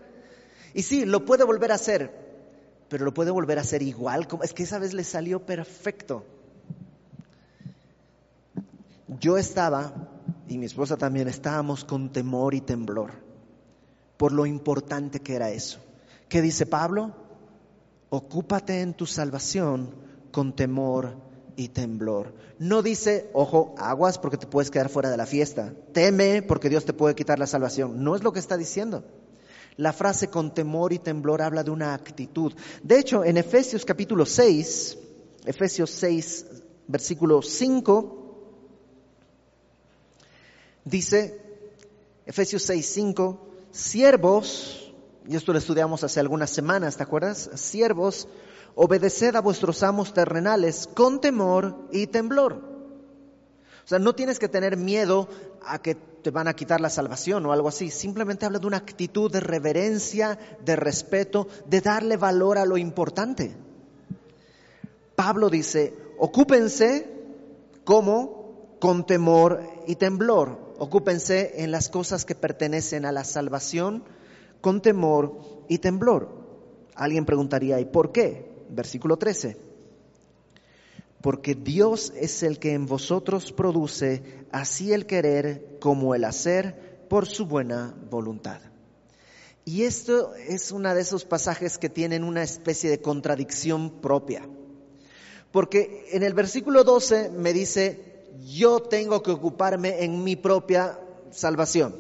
Y 0.73 0.83
sí, 0.83 1.05
lo 1.05 1.25
puede 1.25 1.43
volver 1.43 1.71
a 1.71 1.75
hacer, 1.75 2.11
pero 2.89 3.05
lo 3.05 3.13
puede 3.13 3.31
volver 3.31 3.57
a 3.57 3.61
hacer 3.61 3.81
igual. 3.83 4.27
Es 4.41 4.53
que 4.53 4.63
esa 4.63 4.79
vez 4.79 4.93
le 4.93 5.03
salió 5.03 5.45
perfecto. 5.45 6.25
Yo 9.19 9.37
estaba, 9.37 9.93
y 10.47 10.57
mi 10.57 10.65
esposa 10.65 10.97
también, 10.97 11.27
estábamos 11.27 11.83
con 11.83 12.11
temor 12.11 12.53
y 12.53 12.61
temblor 12.61 13.23
por 14.17 14.31
lo 14.31 14.45
importante 14.45 15.19
que 15.19 15.35
era 15.35 15.49
eso. 15.49 15.79
¿Qué 16.29 16.41
dice 16.41 16.65
Pablo? 16.65 17.13
Ocúpate 18.09 18.79
en 18.79 18.93
tu 18.93 19.05
salvación 19.05 19.93
con 20.31 20.55
temor 20.55 21.17
y 21.55 21.69
temblor. 21.69 22.33
No 22.59 22.81
dice, 22.81 23.29
ojo, 23.33 23.75
aguas 23.77 24.17
porque 24.17 24.37
te 24.37 24.47
puedes 24.47 24.71
quedar 24.71 24.89
fuera 24.89 25.09
de 25.09 25.17
la 25.17 25.25
fiesta. 25.25 25.73
Teme 25.91 26.41
porque 26.41 26.69
Dios 26.69 26.85
te 26.85 26.93
puede 26.93 27.15
quitar 27.15 27.39
la 27.39 27.47
salvación. 27.47 28.03
No 28.03 28.15
es 28.15 28.23
lo 28.23 28.33
que 28.33 28.39
está 28.39 28.57
diciendo. 28.57 29.03
La 29.77 29.93
frase 29.93 30.27
con 30.27 30.53
temor 30.53 30.93
y 30.93 30.99
temblor 30.99 31.41
habla 31.41 31.63
de 31.63 31.71
una 31.71 31.93
actitud. 31.93 32.53
De 32.83 32.99
hecho, 32.99 33.23
en 33.23 33.37
Efesios 33.37 33.85
capítulo 33.85 34.25
6, 34.25 34.97
Efesios 35.45 35.89
6, 35.89 36.45
versículo 36.87 37.41
5, 37.41 38.23
dice, 40.85 41.41
Efesios 42.25 42.63
6, 42.63 42.85
5, 42.93 43.47
siervos, 43.71 44.93
y 45.27 45.35
esto 45.35 45.53
lo 45.53 45.59
estudiamos 45.59 46.03
hace 46.03 46.19
algunas 46.19 46.49
semanas, 46.49 46.97
¿te 46.97 47.03
acuerdas? 47.03 47.49
Siervos, 47.55 48.27
obedeced 48.75 49.35
a 49.35 49.41
vuestros 49.41 49.83
amos 49.83 50.13
terrenales 50.13 50.87
con 50.93 51.21
temor 51.21 51.87
y 51.91 52.07
temblor. 52.07 52.53
O 52.53 53.87
sea, 53.87 53.99
no 53.99 54.15
tienes 54.15 54.39
que 54.39 54.47
tener 54.47 54.77
miedo 54.77 55.27
a 55.65 55.81
que 55.81 55.95
te 55.95 56.31
van 56.31 56.47
a 56.47 56.55
quitar 56.55 56.79
la 56.79 56.89
salvación 56.89 57.45
o 57.45 57.51
algo 57.51 57.67
así. 57.67 57.89
Simplemente 57.89 58.45
habla 58.45 58.59
de 58.59 58.67
una 58.67 58.77
actitud 58.77 59.29
de 59.29 59.41
reverencia, 59.41 60.39
de 60.63 60.75
respeto, 60.75 61.47
de 61.67 61.81
darle 61.81 62.15
valor 62.15 62.57
a 62.57 62.65
lo 62.65 62.77
importante. 62.77 63.55
Pablo 65.15 65.49
dice, 65.49 65.93
ocúpense 66.17 67.09
como 67.83 68.77
con 68.79 69.05
temor 69.05 69.61
y 69.85 69.95
temblor. 69.95 70.73
Ocúpense 70.79 71.61
en 71.63 71.71
las 71.71 71.89
cosas 71.89 72.25
que 72.25 72.35
pertenecen 72.35 73.05
a 73.05 73.11
la 73.11 73.25
salvación 73.25 74.03
con 74.61 74.81
temor 74.81 75.37
y 75.67 75.79
temblor. 75.79 76.29
Alguien 76.95 77.25
preguntaría, 77.25 77.79
¿y 77.81 77.85
por 77.85 78.11
qué? 78.11 78.52
Versículo 78.73 79.17
13. 79.17 79.57
Porque 81.21 81.55
Dios 81.55 82.11
es 82.17 82.43
el 82.43 82.59
que 82.59 82.73
en 82.73 82.85
vosotros 82.85 83.51
produce 83.53 84.45
así 84.51 84.91
el 84.91 85.05
querer 85.05 85.77
como 85.79 86.15
el 86.15 86.25
hacer 86.25 87.05
por 87.09 87.27
su 87.27 87.45
buena 87.45 87.95
voluntad. 88.09 88.59
Y 89.65 89.83
esto 89.83 90.35
es 90.35 90.71
uno 90.71 90.93
de 90.93 91.01
esos 91.01 91.23
pasajes 91.23 91.77
que 91.77 91.89
tienen 91.89 92.23
una 92.23 92.43
especie 92.43 92.89
de 92.89 93.01
contradicción 93.01 94.01
propia. 94.01 94.47
Porque 95.51 96.07
en 96.11 96.23
el 96.23 96.33
versículo 96.33 96.83
12 96.83 97.29
me 97.29 97.53
dice, 97.53 98.27
yo 98.45 98.81
tengo 98.81 99.23
que 99.23 99.31
ocuparme 99.31 100.03
en 100.03 100.23
mi 100.23 100.35
propia 100.35 100.99
salvación. 101.31 101.95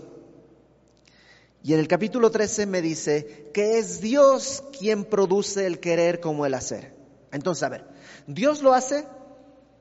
Y 1.63 1.73
en 1.73 1.79
el 1.79 1.87
capítulo 1.87 2.29
13 2.29 2.65
me 2.65 2.81
dice 2.81 3.49
que 3.53 3.79
es 3.79 4.01
Dios 4.01 4.65
quien 4.77 5.05
produce 5.05 5.65
el 5.65 5.79
querer 5.79 6.19
como 6.19 6.45
el 6.45 6.55
hacer. 6.55 6.93
Entonces, 7.31 7.63
a 7.63 7.69
ver, 7.69 7.87
¿Dios 8.27 8.61
lo 8.61 8.73
hace 8.73 9.07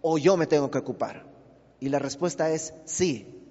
o 0.01 0.17
yo 0.17 0.37
me 0.37 0.47
tengo 0.47 0.71
que 0.71 0.79
ocupar? 0.79 1.27
Y 1.81 1.89
la 1.89 1.99
respuesta 1.99 2.51
es 2.51 2.73
sí, 2.85 3.43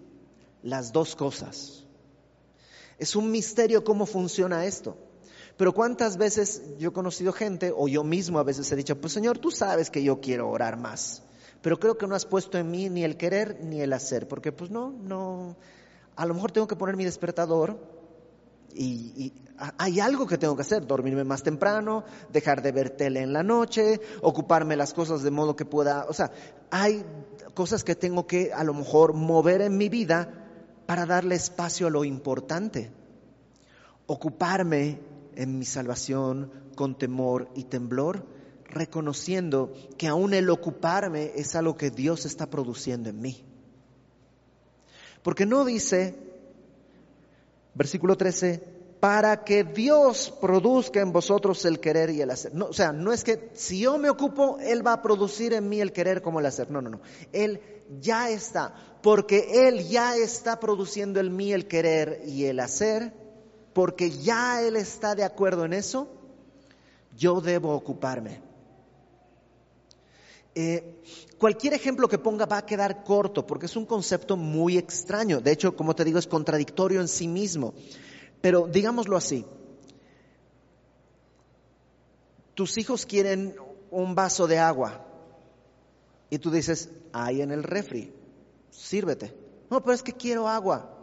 las 0.63 0.93
dos 0.93 1.17
cosas. 1.17 1.83
Es 2.97 3.17
un 3.17 3.31
misterio 3.31 3.83
cómo 3.83 4.05
funciona 4.05 4.65
esto. 4.65 4.95
Pero 5.57 5.73
cuántas 5.73 6.15
veces 6.15 6.61
yo 6.79 6.89
he 6.89 6.93
conocido 6.93 7.33
gente, 7.33 7.73
o 7.75 7.89
yo 7.89 8.05
mismo 8.05 8.39
a 8.39 8.43
veces 8.43 8.71
he 8.71 8.77
dicho, 8.77 8.99
pues 8.99 9.11
Señor, 9.11 9.39
tú 9.39 9.51
sabes 9.51 9.91
que 9.91 10.01
yo 10.03 10.21
quiero 10.21 10.49
orar 10.49 10.77
más, 10.77 11.21
pero 11.61 11.77
creo 11.77 11.97
que 11.97 12.07
no 12.07 12.15
has 12.15 12.25
puesto 12.25 12.57
en 12.57 12.71
mí 12.71 12.89
ni 12.89 13.03
el 13.03 13.17
querer 13.17 13.59
ni 13.61 13.81
el 13.81 13.91
hacer, 13.91 14.27
porque 14.27 14.53
pues 14.53 14.71
no, 14.71 14.89
no, 14.89 15.57
a 16.15 16.25
lo 16.25 16.33
mejor 16.33 16.51
tengo 16.51 16.67
que 16.67 16.77
poner 16.77 16.95
mi 16.95 17.03
despertador 17.03 18.00
y, 18.75 19.33
hay 19.77 19.99
algo 19.99 20.25
que 20.25 20.39
tengo 20.39 20.55
que 20.55 20.63
hacer, 20.63 20.87
dormirme 20.87 21.23
más 21.23 21.43
temprano, 21.43 22.03
dejar 22.31 22.63
de 22.63 22.71
ver 22.71 22.89
tele 22.89 23.21
en 23.21 23.31
la 23.31 23.43
noche, 23.43 24.01
ocuparme 24.23 24.75
las 24.75 24.91
cosas 24.91 25.21
de 25.21 25.29
modo 25.29 25.55
que 25.55 25.65
pueda, 25.65 26.05
o 26.09 26.13
sea, 26.13 26.31
hay 26.71 27.05
cosas 27.53 27.83
que 27.83 27.95
tengo 27.95 28.25
que 28.25 28.51
a 28.53 28.63
lo 28.63 28.73
mejor 28.73 29.13
mover 29.13 29.61
en 29.61 29.77
mi 29.77 29.87
vida 29.87 30.41
para 30.87 31.05
darle 31.05 31.35
espacio 31.35 31.87
a 31.87 31.91
lo 31.91 32.03
importante. 32.03 32.91
Ocuparme 34.07 34.99
en 35.35 35.59
mi 35.59 35.65
salvación 35.65 36.51
con 36.75 36.97
temor 36.97 37.47
y 37.55 37.65
temblor, 37.65 38.25
reconociendo 38.65 39.73
que 39.97 40.07
aún 40.07 40.33
el 40.33 40.49
ocuparme 40.49 41.33
es 41.35 41.55
algo 41.55 41.77
que 41.77 41.91
Dios 41.91 42.25
está 42.25 42.49
produciendo 42.49 43.09
en 43.09 43.21
mí. 43.21 43.45
Porque 45.23 45.45
no 45.45 45.65
dice, 45.65 46.30
Versículo 47.73 48.17
13, 48.17 48.61
para 48.99 49.43
que 49.43 49.63
Dios 49.63 50.31
produzca 50.39 51.01
en 51.01 51.11
vosotros 51.11 51.65
el 51.65 51.79
querer 51.79 52.11
y 52.11 52.21
el 52.21 52.29
hacer. 52.29 52.53
No, 52.53 52.65
o 52.65 52.73
sea, 52.73 52.91
no 52.91 53.11
es 53.11 53.23
que 53.23 53.49
si 53.53 53.79
yo 53.79 53.97
me 53.97 54.09
ocupo, 54.09 54.59
Él 54.59 54.85
va 54.85 54.93
a 54.93 55.01
producir 55.01 55.53
en 55.53 55.67
mí 55.67 55.81
el 55.81 55.91
querer 55.91 56.21
como 56.21 56.39
el 56.39 56.45
hacer. 56.45 56.69
No, 56.69 56.81
no, 56.81 56.89
no. 56.91 57.01
Él 57.33 57.61
ya 57.99 58.29
está, 58.29 58.75
porque 59.01 59.67
Él 59.67 59.87
ya 59.89 60.15
está 60.15 60.59
produciendo 60.59 61.19
en 61.19 61.35
mí 61.35 61.51
el 61.51 61.67
querer 61.67 62.21
y 62.27 62.45
el 62.45 62.59
hacer, 62.59 63.11
porque 63.73 64.11
ya 64.11 64.61
Él 64.61 64.75
está 64.75 65.15
de 65.15 65.23
acuerdo 65.23 65.65
en 65.65 65.73
eso, 65.73 66.07
yo 67.17 67.41
debo 67.41 67.73
ocuparme. 67.73 68.50
Eh, 70.53 71.01
cualquier 71.37 71.73
ejemplo 71.73 72.09
que 72.09 72.17
ponga 72.17 72.45
va 72.45 72.57
a 72.57 72.65
quedar 72.65 73.03
corto 73.03 73.47
porque 73.47 73.67
es 73.67 73.75
un 73.75 73.85
concepto 73.85 74.35
muy 74.35 74.77
extraño. 74.77 75.39
De 75.39 75.51
hecho, 75.51 75.75
como 75.75 75.95
te 75.95 76.03
digo, 76.03 76.19
es 76.19 76.27
contradictorio 76.27 77.01
en 77.01 77.07
sí 77.07 77.27
mismo. 77.27 77.73
Pero 78.41 78.67
digámoslo 78.67 79.17
así. 79.17 79.45
Tus 82.53 82.77
hijos 82.77 83.05
quieren 83.05 83.55
un 83.91 84.13
vaso 84.13 84.45
de 84.47 84.59
agua 84.59 85.05
y 86.29 86.37
tú 86.39 86.51
dices, 86.51 86.89
hay 87.13 87.41
en 87.41 87.51
el 87.51 87.63
refri, 87.63 88.13
sírvete. 88.69 89.33
No, 89.69 89.81
pero 89.81 89.93
es 89.93 90.03
que 90.03 90.13
quiero 90.13 90.47
agua. 90.47 90.97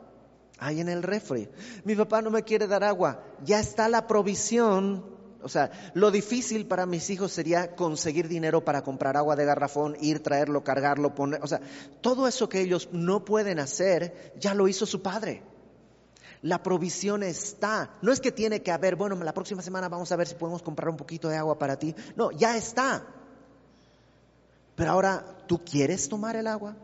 Hay 0.58 0.80
en 0.80 0.88
el 0.88 1.02
refri. 1.02 1.48
Mi 1.84 1.94
papá 1.94 2.20
no 2.20 2.30
me 2.30 2.42
quiere 2.42 2.66
dar 2.66 2.82
agua. 2.82 3.22
Ya 3.44 3.60
está 3.60 3.88
la 3.88 4.06
provisión 4.06 5.17
o 5.42 5.48
sea, 5.48 5.92
lo 5.94 6.10
difícil 6.10 6.66
para 6.66 6.86
mis 6.86 7.10
hijos 7.10 7.32
sería 7.32 7.76
conseguir 7.76 8.28
dinero 8.28 8.64
para 8.64 8.82
comprar 8.82 9.16
agua 9.16 9.36
de 9.36 9.44
garrafón, 9.44 9.96
ir, 10.00 10.22
traerlo, 10.22 10.64
cargarlo, 10.64 11.14
poner, 11.14 11.42
o 11.42 11.46
sea, 11.46 11.60
todo 12.00 12.26
eso 12.26 12.48
que 12.48 12.60
ellos 12.60 12.88
no 12.92 13.24
pueden 13.24 13.58
hacer, 13.58 14.32
ya 14.38 14.54
lo 14.54 14.68
hizo 14.68 14.86
su 14.86 15.02
padre. 15.02 15.42
La 16.42 16.62
provisión 16.62 17.22
está. 17.22 17.90
No 18.00 18.12
es 18.12 18.20
que 18.20 18.30
tiene 18.30 18.62
que 18.62 18.70
haber, 18.70 18.96
bueno, 18.96 19.16
la 19.16 19.34
próxima 19.34 19.62
semana 19.62 19.88
vamos 19.88 20.12
a 20.12 20.16
ver 20.16 20.28
si 20.28 20.36
podemos 20.36 20.62
comprar 20.62 20.88
un 20.88 20.96
poquito 20.96 21.28
de 21.28 21.36
agua 21.36 21.58
para 21.58 21.78
ti. 21.78 21.94
No, 22.16 22.30
ya 22.30 22.56
está. 22.56 23.04
Pero 24.76 24.92
ahora, 24.92 25.24
¿tú 25.48 25.64
quieres 25.64 26.08
tomar 26.08 26.36
el 26.36 26.46
agua? 26.46 26.76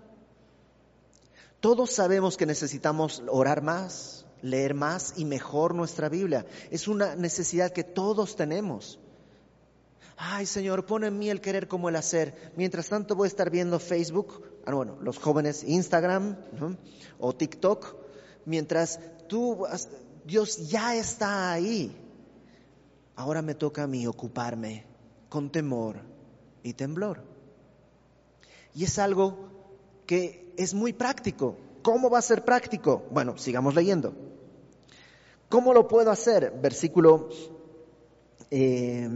Todos 1.60 1.92
sabemos 1.92 2.36
que 2.36 2.46
necesitamos 2.46 3.22
orar 3.28 3.62
más, 3.62 4.23
leer 4.44 4.74
más 4.74 5.14
y 5.16 5.24
mejor 5.24 5.74
nuestra 5.74 6.10
Biblia. 6.10 6.44
Es 6.70 6.86
una 6.86 7.16
necesidad 7.16 7.72
que 7.72 7.82
todos 7.82 8.36
tenemos. 8.36 9.00
Ay, 10.16 10.44
Señor, 10.44 10.84
pon 10.84 11.02
en 11.04 11.18
mí 11.18 11.30
el 11.30 11.40
querer 11.40 11.66
como 11.66 11.88
el 11.88 11.96
hacer. 11.96 12.52
Mientras 12.54 12.88
tanto 12.88 13.16
voy 13.16 13.26
a 13.26 13.28
estar 13.28 13.50
viendo 13.50 13.80
Facebook 13.80 14.42
ah, 14.66 14.74
bueno, 14.74 14.98
los 15.00 15.18
jóvenes 15.18 15.64
Instagram 15.64 16.36
o 17.18 17.34
TikTok, 17.34 17.96
mientras 18.44 19.00
tú, 19.28 19.66
Dios 20.24 20.68
ya 20.68 20.94
está 20.94 21.50
ahí. 21.52 21.96
Ahora 23.16 23.40
me 23.40 23.54
toca 23.54 23.84
a 23.84 23.86
mí 23.86 24.06
ocuparme 24.06 24.84
con 25.30 25.50
temor 25.50 25.96
y 26.62 26.74
temblor. 26.74 27.22
Y 28.74 28.84
es 28.84 28.98
algo 28.98 29.48
que 30.06 30.52
es 30.58 30.74
muy 30.74 30.92
práctico. 30.92 31.56
¿Cómo 31.82 32.10
va 32.10 32.18
a 32.18 32.22
ser 32.22 32.44
práctico? 32.44 33.04
Bueno, 33.10 33.38
sigamos 33.38 33.74
leyendo. 33.74 34.33
¿Cómo 35.48 35.72
lo 35.72 35.88
puedo 35.88 36.10
hacer? 36.10 36.52
Versículo... 36.60 37.28
Eh, 38.50 39.08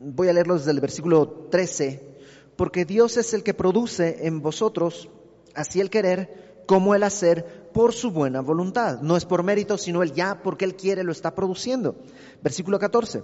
voy 0.00 0.28
a 0.28 0.32
leerlo 0.32 0.56
desde 0.56 0.70
el 0.70 0.80
versículo 0.80 1.48
13. 1.50 2.16
Porque 2.56 2.84
Dios 2.84 3.16
es 3.16 3.34
el 3.34 3.42
que 3.42 3.54
produce 3.54 4.26
en 4.26 4.42
vosotros 4.42 5.08
así 5.54 5.80
el 5.80 5.90
querer 5.90 6.62
como 6.66 6.94
el 6.94 7.02
hacer 7.02 7.70
por 7.72 7.94
su 7.94 8.10
buena 8.10 8.40
voluntad. 8.40 9.00
No 9.00 9.16
es 9.16 9.24
por 9.24 9.42
mérito, 9.42 9.78
sino 9.78 10.02
el 10.02 10.12
ya 10.12 10.42
porque 10.42 10.64
Él 10.64 10.76
quiere 10.76 11.04
lo 11.04 11.12
está 11.12 11.34
produciendo. 11.34 11.96
Versículo 12.42 12.78
14. 12.78 13.22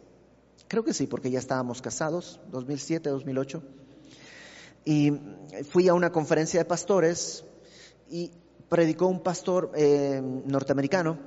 creo 0.74 0.84
que 0.84 0.96
sí, 0.96 1.06
porque 1.06 1.30
ya 1.30 1.38
estábamos 1.38 1.84
casados, 1.84 2.40
2007, 2.50 3.08
2008, 3.08 3.62
y 4.86 5.14
fui 5.70 5.88
a 5.88 5.94
una 5.94 6.12
conferencia 6.12 6.60
de 6.62 6.66
pastores 6.66 7.46
y 8.10 8.32
predicó 8.70 9.06
un 9.06 9.22
pastor 9.22 9.70
eh, 9.76 10.20
norteamericano 10.20 11.20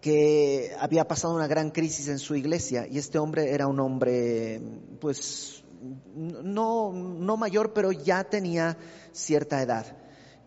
que 0.00 0.74
había 0.80 1.06
pasado 1.06 1.32
una 1.36 1.46
gran 1.46 1.70
crisis 1.70 2.08
en 2.08 2.18
su 2.18 2.34
iglesia 2.34 2.88
y 2.88 2.98
este 2.98 3.20
hombre 3.20 3.52
era 3.52 3.68
un 3.68 3.78
hombre, 3.78 4.60
pues, 5.00 5.62
no, 6.16 6.92
no 6.92 7.36
mayor, 7.36 7.72
pero 7.72 7.92
ya 7.92 8.24
tenía 8.24 8.76
cierta 9.12 9.62
edad. 9.62 9.96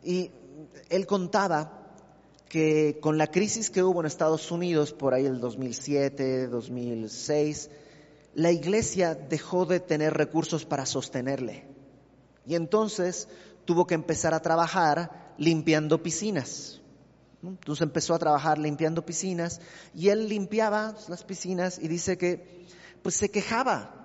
Y 0.04 0.30
él 0.90 1.08
contaba 1.08 1.81
que 2.52 3.00
con 3.00 3.18
la 3.18 3.28
crisis 3.28 3.70
que 3.70 3.82
hubo 3.82 4.02
en 4.02 4.08
Estados 4.08 4.52
Unidos 4.52 4.92
por 4.92 5.14
ahí 5.14 5.26
el 5.26 5.40
2007, 5.40 6.48
2006, 6.48 7.70
la 8.34 8.52
iglesia 8.52 9.16
dejó 9.16 9.66
de 9.66 9.80
tener 9.80 10.14
recursos 10.14 10.66
para 10.66 10.86
sostenerle. 10.86 11.64
Y 12.46 12.56
entonces 12.56 13.30
tuvo 13.64 13.88
que 13.88 13.96
empezar 13.96 14.34
a 14.34 14.42
trabajar 14.42 15.34
limpiando 15.38 16.04
piscinas. 16.04 16.82
Entonces 17.42 17.84
empezó 17.84 18.16
a 18.16 18.20
trabajar 18.20 18.58
limpiando 18.58 19.06
piscinas 19.06 19.62
y 19.96 20.10
él 20.10 20.28
limpiaba 20.28 20.94
las 21.08 21.24
piscinas 21.24 21.80
y 21.80 21.88
dice 21.88 22.18
que 22.18 22.66
pues 23.02 23.16
se 23.16 23.32
quejaba 23.32 24.01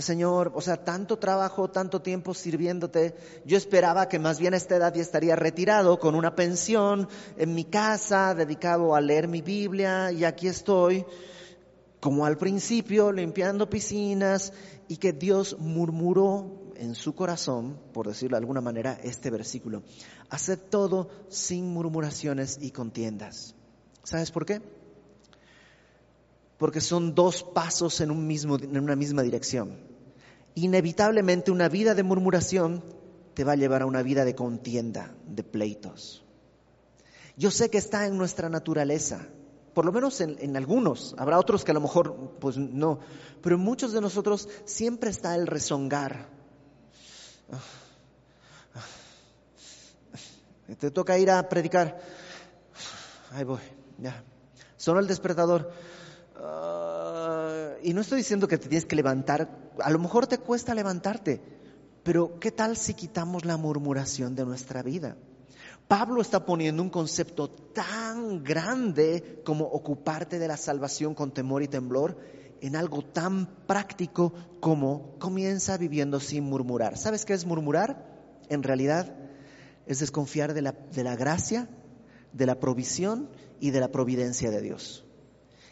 Señor, 0.00 0.52
o 0.54 0.60
sea, 0.62 0.84
tanto 0.84 1.18
trabajo, 1.18 1.70
tanto 1.70 2.00
tiempo 2.00 2.32
sirviéndote, 2.32 3.14
yo 3.44 3.58
esperaba 3.58 4.08
que 4.08 4.18
más 4.18 4.38
bien 4.38 4.54
a 4.54 4.56
esta 4.56 4.76
edad 4.76 4.94
ya 4.94 5.02
estaría 5.02 5.36
retirado 5.36 5.98
con 5.98 6.14
una 6.14 6.34
pensión 6.34 7.08
en 7.36 7.54
mi 7.54 7.64
casa, 7.64 8.34
dedicado 8.34 8.94
a 8.94 9.02
leer 9.02 9.28
mi 9.28 9.42
Biblia, 9.42 10.10
y 10.10 10.24
aquí 10.24 10.48
estoy, 10.48 11.04
como 12.00 12.24
al 12.24 12.38
principio, 12.38 13.12
limpiando 13.12 13.68
piscinas, 13.68 14.54
y 14.88 14.96
que 14.96 15.12
Dios 15.12 15.56
murmuró 15.58 16.72
en 16.76 16.94
su 16.94 17.14
corazón, 17.14 17.78
por 17.92 18.08
decirlo 18.08 18.36
de 18.36 18.40
alguna 18.40 18.60
manera, 18.60 18.98
este 19.02 19.30
versículo. 19.30 19.82
Haced 20.30 20.58
todo 20.70 21.10
sin 21.28 21.72
murmuraciones 21.72 22.58
y 22.60 22.70
contiendas. 22.70 23.54
¿Sabes 24.02 24.30
por 24.30 24.46
qué? 24.46 24.62
Porque 26.62 26.80
son 26.80 27.16
dos 27.16 27.42
pasos 27.42 28.00
en, 28.02 28.12
un 28.12 28.24
mismo, 28.24 28.56
en 28.56 28.78
una 28.78 28.94
misma 28.94 29.22
dirección. 29.22 29.80
Inevitablemente 30.54 31.50
una 31.50 31.68
vida 31.68 31.96
de 31.96 32.04
murmuración 32.04 32.84
te 33.34 33.42
va 33.42 33.54
a 33.54 33.56
llevar 33.56 33.82
a 33.82 33.86
una 33.86 34.04
vida 34.04 34.24
de 34.24 34.36
contienda, 34.36 35.12
de 35.26 35.42
pleitos. 35.42 36.24
Yo 37.36 37.50
sé 37.50 37.68
que 37.68 37.78
está 37.78 38.06
en 38.06 38.16
nuestra 38.16 38.48
naturaleza, 38.48 39.26
por 39.74 39.84
lo 39.84 39.90
menos 39.90 40.20
en, 40.20 40.56
algunos, 40.56 41.16
habrá 41.18 41.40
otros 41.40 41.64
que 41.64 41.72
a 41.72 41.74
lo 41.74 41.80
mejor 41.80 42.36
pues 42.38 42.56
no, 42.56 43.00
pero 43.42 43.56
en 43.56 43.62
muchos 43.62 43.92
de 43.92 44.00
nosotros 44.00 44.48
siempre 44.64 45.10
está 45.10 45.34
el 45.34 45.48
rezongar. 45.48 46.28
Te 50.78 50.92
toca 50.92 51.18
ir 51.18 51.28
a 51.28 51.48
predicar. 51.48 52.00
Ahí 53.32 53.42
voy, 53.42 53.58
ya. 53.98 54.22
Sonó 54.76 55.00
el 55.00 55.08
despertador. 55.08 55.72
Ah, 56.36 57.70
y 57.82 57.92
no 57.94 58.00
estoy 58.00 58.18
diciendo 58.18 58.48
que 58.48 58.58
te 58.58 58.68
tienes 58.68 58.86
que 58.86 58.96
levantar, 58.96 59.70
a 59.78 59.90
lo 59.90 59.98
mejor 59.98 60.26
te 60.26 60.38
cuesta 60.38 60.74
levantarte, 60.74 61.40
pero 62.02 62.38
¿qué 62.40 62.50
tal 62.50 62.76
si 62.76 62.94
quitamos 62.94 63.44
la 63.44 63.56
murmuración 63.56 64.34
de 64.34 64.44
nuestra 64.44 64.82
vida? 64.82 65.16
Pablo 65.88 66.22
está 66.22 66.46
poniendo 66.46 66.82
un 66.82 66.90
concepto 66.90 67.50
tan 67.50 68.42
grande 68.42 69.42
como 69.44 69.66
ocuparte 69.66 70.38
de 70.38 70.48
la 70.48 70.56
salvación 70.56 71.14
con 71.14 71.32
temor 71.32 71.62
y 71.62 71.68
temblor 71.68 72.16
en 72.60 72.76
algo 72.76 73.02
tan 73.02 73.46
práctico 73.66 74.32
como 74.60 75.18
comienza 75.18 75.76
viviendo 75.76 76.20
sin 76.20 76.44
murmurar. 76.44 76.96
¿Sabes 76.96 77.24
qué 77.24 77.34
es 77.34 77.44
murmurar? 77.44 78.06
En 78.48 78.62
realidad 78.62 79.14
es 79.86 79.98
desconfiar 79.98 80.54
de 80.54 80.62
la, 80.62 80.72
de 80.72 81.04
la 81.04 81.16
gracia, 81.16 81.68
de 82.32 82.46
la 82.46 82.60
provisión 82.60 83.28
y 83.60 83.70
de 83.70 83.80
la 83.80 83.88
providencia 83.88 84.50
de 84.50 84.62
Dios. 84.62 85.04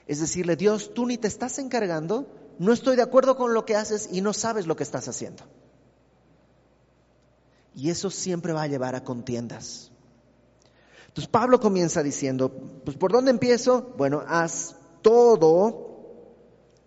Es 0.07 0.21
decirle, 0.21 0.57
Dios, 0.57 0.93
tú 0.95 1.07
ni 1.07 1.19
te 1.19 1.29
estás 1.29 1.59
encargando, 1.59 2.27
no 2.59 2.73
estoy 2.73 2.97
de 2.97 3.03
acuerdo 3.03 3.37
con 3.37 3.55
lo 3.55 3.65
que 3.65 3.77
haces 3.77 4.09
y 4.13 4.21
no 4.21 4.33
sabes 4.33 4.67
lo 4.67 4.77
que 4.77 4.83
estás 4.83 5.09
haciendo. 5.09 5.45
Y 7.75 7.91
eso 7.91 8.11
siempre 8.11 8.53
va 8.53 8.63
a 8.63 8.67
llevar 8.67 8.95
a 8.95 9.05
contiendas. 9.05 9.91
Entonces 11.09 11.29
Pablo 11.29 11.61
comienza 11.61 12.03
diciendo, 12.03 12.51
pues 12.85 12.97
¿por 12.97 13.13
dónde 13.13 13.31
empiezo? 13.31 13.95
Bueno, 13.97 14.23
haz 14.27 14.77
todo 15.03 15.91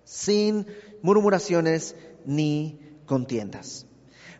sin 0.03 0.65
murmuraciones 1.01 1.95
ni 2.25 2.79
contiendas. 3.05 3.85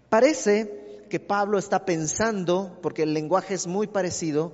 Parece 0.09 1.05
que 1.09 1.19
Pablo 1.19 1.57
está 1.57 1.85
pensando, 1.85 2.77
porque 2.81 3.03
el 3.03 3.13
lenguaje 3.13 3.53
es 3.53 3.67
muy 3.67 3.87
parecido, 3.87 4.53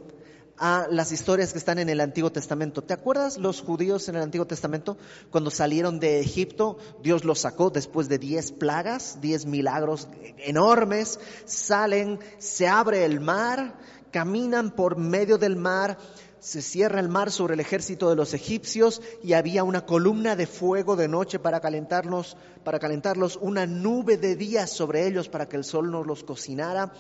a 0.60 0.88
las 0.92 1.12
historias 1.12 1.54
que 1.54 1.58
están 1.58 1.80
en 1.80 1.90
el 1.90 2.02
Antiguo 2.02 2.32
Testamento. 2.32 2.82
¿Te 2.82 2.94
acuerdas 2.94 3.38
los 3.38 3.62
judíos 3.62 4.10
en 4.10 4.16
el 4.16 4.22
Antiguo 4.22 4.46
Testamento? 4.46 4.98
Cuando 5.32 5.50
salieron 5.50 6.00
de 6.00 6.20
Egipto, 6.20 6.78
Dios 7.02 7.24
los 7.24 7.40
sacó 7.40 7.70
después 7.70 8.10
de 8.10 8.20
diez 8.20 8.52
plagas, 8.52 9.20
diez 9.22 9.46
milagros 9.46 10.10
enormes, 10.38 11.20
salen, 11.46 12.20
se 12.38 12.68
abre 12.68 13.06
el 13.06 13.22
mar, 13.22 13.80
caminan 14.12 14.72
por 14.72 14.98
medio 14.98 15.38
del 15.38 15.56
mar, 15.56 15.98
se 16.40 16.62
cierra 16.62 17.00
el 17.00 17.10
mar 17.10 17.32
sobre 17.32 17.54
el 17.54 17.60
ejército 17.60 18.10
de 18.10 18.16
los 18.16 18.34
egipcios 18.34 19.02
y 19.24 19.34
había 19.34 19.64
una 19.64 19.86
columna 19.86 20.36
de 20.36 20.48
fuego 20.48 20.96
de 20.96 21.08
noche 21.08 21.40
para 21.40 21.60
calentarlos, 21.60 22.38
para 22.64 22.80
calentarlos, 22.80 23.38
una 23.42 23.66
nube 23.66 24.18
de 24.18 24.36
día 24.36 24.68
sobre 24.68 25.08
ellos 25.08 25.30
para 25.30 25.48
que 25.48 25.58
el 25.58 25.64
sol 25.64 25.92
no 25.92 26.04
los 26.04 26.24
cocinara. 26.24 26.94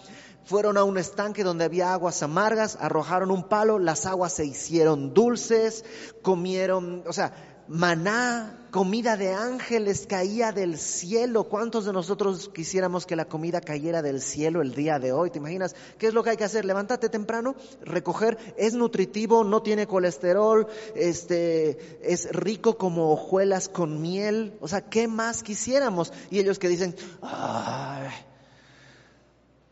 Fueron 0.45 0.77
a 0.77 0.83
un 0.83 0.97
estanque 0.97 1.43
donde 1.43 1.65
había 1.65 1.93
aguas 1.93 2.23
amargas, 2.23 2.77
arrojaron 2.79 3.31
un 3.31 3.43
palo, 3.43 3.79
las 3.79 4.05
aguas 4.05 4.33
se 4.33 4.45
hicieron 4.45 5.13
dulces, 5.13 5.85
comieron, 6.21 7.03
o 7.07 7.13
sea, 7.13 7.33
maná, 7.69 8.57
comida 8.71 9.15
de 9.15 9.33
ángeles 9.33 10.07
caía 10.07 10.51
del 10.51 10.77
cielo. 10.79 11.43
¿Cuántos 11.43 11.85
de 11.85 11.93
nosotros 11.93 12.49
quisiéramos 12.53 13.05
que 13.05 13.15
la 13.15 13.25
comida 13.25 13.61
cayera 13.61 14.01
del 14.01 14.21
cielo 14.21 14.61
el 14.61 14.73
día 14.73 14.97
de 14.97 15.11
hoy? 15.11 15.29
¿Te 15.29 15.37
imaginas? 15.37 15.75
¿Qué 15.99 16.07
es 16.07 16.13
lo 16.13 16.23
que 16.23 16.31
hay 16.31 16.37
que 16.37 16.43
hacer? 16.43 16.65
Levántate 16.65 17.09
temprano, 17.09 17.55
recoger, 17.81 18.37
es 18.57 18.73
nutritivo, 18.73 19.43
no 19.43 19.61
tiene 19.61 19.85
colesterol, 19.85 20.67
este, 20.95 21.99
es 22.01 22.31
rico 22.31 22.77
como 22.77 23.11
hojuelas 23.11 23.69
con 23.69 24.01
miel. 24.01 24.57
O 24.61 24.67
sea, 24.67 24.81
¿qué 24.81 25.07
más 25.07 25.43
quisiéramos? 25.43 26.11
Y 26.31 26.39
ellos 26.39 26.57
que 26.57 26.69
dicen, 26.69 26.95
ay, 27.21 28.07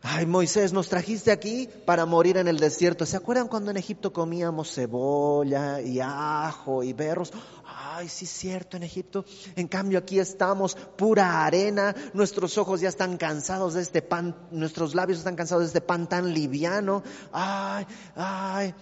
Ay, 0.00 0.26
Moisés, 0.26 0.72
nos 0.72 0.88
trajiste 0.88 1.32
aquí 1.32 1.68
para 1.84 2.06
morir 2.06 2.36
en 2.36 2.46
el 2.46 2.60
desierto. 2.60 3.04
¿Se 3.04 3.16
acuerdan 3.16 3.48
cuando 3.48 3.72
en 3.72 3.76
Egipto 3.76 4.12
comíamos 4.12 4.72
cebolla 4.72 5.80
y 5.80 5.98
ajo 6.00 6.84
y 6.84 6.92
berros? 6.92 7.32
Ay, 7.66 8.08
sí 8.08 8.24
cierto, 8.24 8.76
en 8.76 8.84
Egipto. 8.84 9.24
En 9.56 9.66
cambio 9.66 9.98
aquí 9.98 10.20
estamos, 10.20 10.76
pura 10.76 11.44
arena. 11.44 11.96
Nuestros 12.14 12.58
ojos 12.58 12.80
ya 12.80 12.88
están 12.88 13.16
cansados 13.16 13.74
de 13.74 13.82
este 13.82 14.00
pan, 14.00 14.36
nuestros 14.52 14.94
labios 14.94 15.18
están 15.18 15.34
cansados 15.34 15.64
de 15.64 15.66
este 15.68 15.80
pan 15.80 16.08
tan 16.08 16.32
liviano. 16.32 17.02
Ay, 17.32 17.84
ay. 18.14 18.74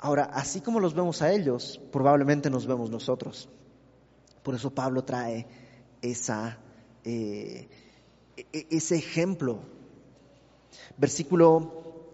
Ahora, 0.00 0.30
así 0.32 0.60
como 0.62 0.80
los 0.80 0.94
vemos 0.94 1.22
a 1.22 1.30
ellos, 1.30 1.80
probablemente 1.92 2.50
nos 2.50 2.66
vemos 2.66 2.90
nosotros. 2.90 3.48
Por 4.42 4.56
eso 4.56 4.70
Pablo 4.70 5.04
trae 5.04 5.46
esa... 6.02 6.58
Eh, 7.04 7.68
ese 8.52 8.96
ejemplo. 8.96 9.60
Versículo 10.96 12.12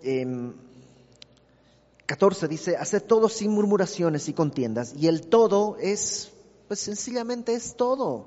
14 2.07 2.47
em, 2.47 2.51
dice, 2.51 2.77
hacer 2.77 3.03
todo 3.03 3.29
sin 3.29 3.51
murmuraciones 3.51 4.29
y 4.29 4.33
contiendas. 4.33 4.95
Y 4.97 5.09
el 5.09 5.27
todo 5.27 5.77
es, 5.81 6.33
pues 6.69 6.81
sencillamente 6.81 7.55
es 7.55 7.77
todo. 7.77 8.27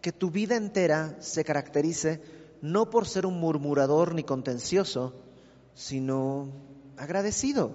Que 0.00 0.12
tu 0.12 0.30
vida 0.30 0.56
entera 0.56 1.16
se 1.20 1.44
caracterice 1.44 2.20
no 2.60 2.90
por 2.90 3.06
ser 3.06 3.26
un 3.26 3.40
murmurador 3.40 4.14
ni 4.14 4.22
contencioso, 4.22 5.14
sino 5.74 6.48
agradecido. 6.96 7.72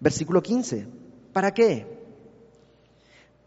Versículo 0.00 0.42
15. 0.42 0.86
¿Para 1.32 1.52
qué? 1.52 1.86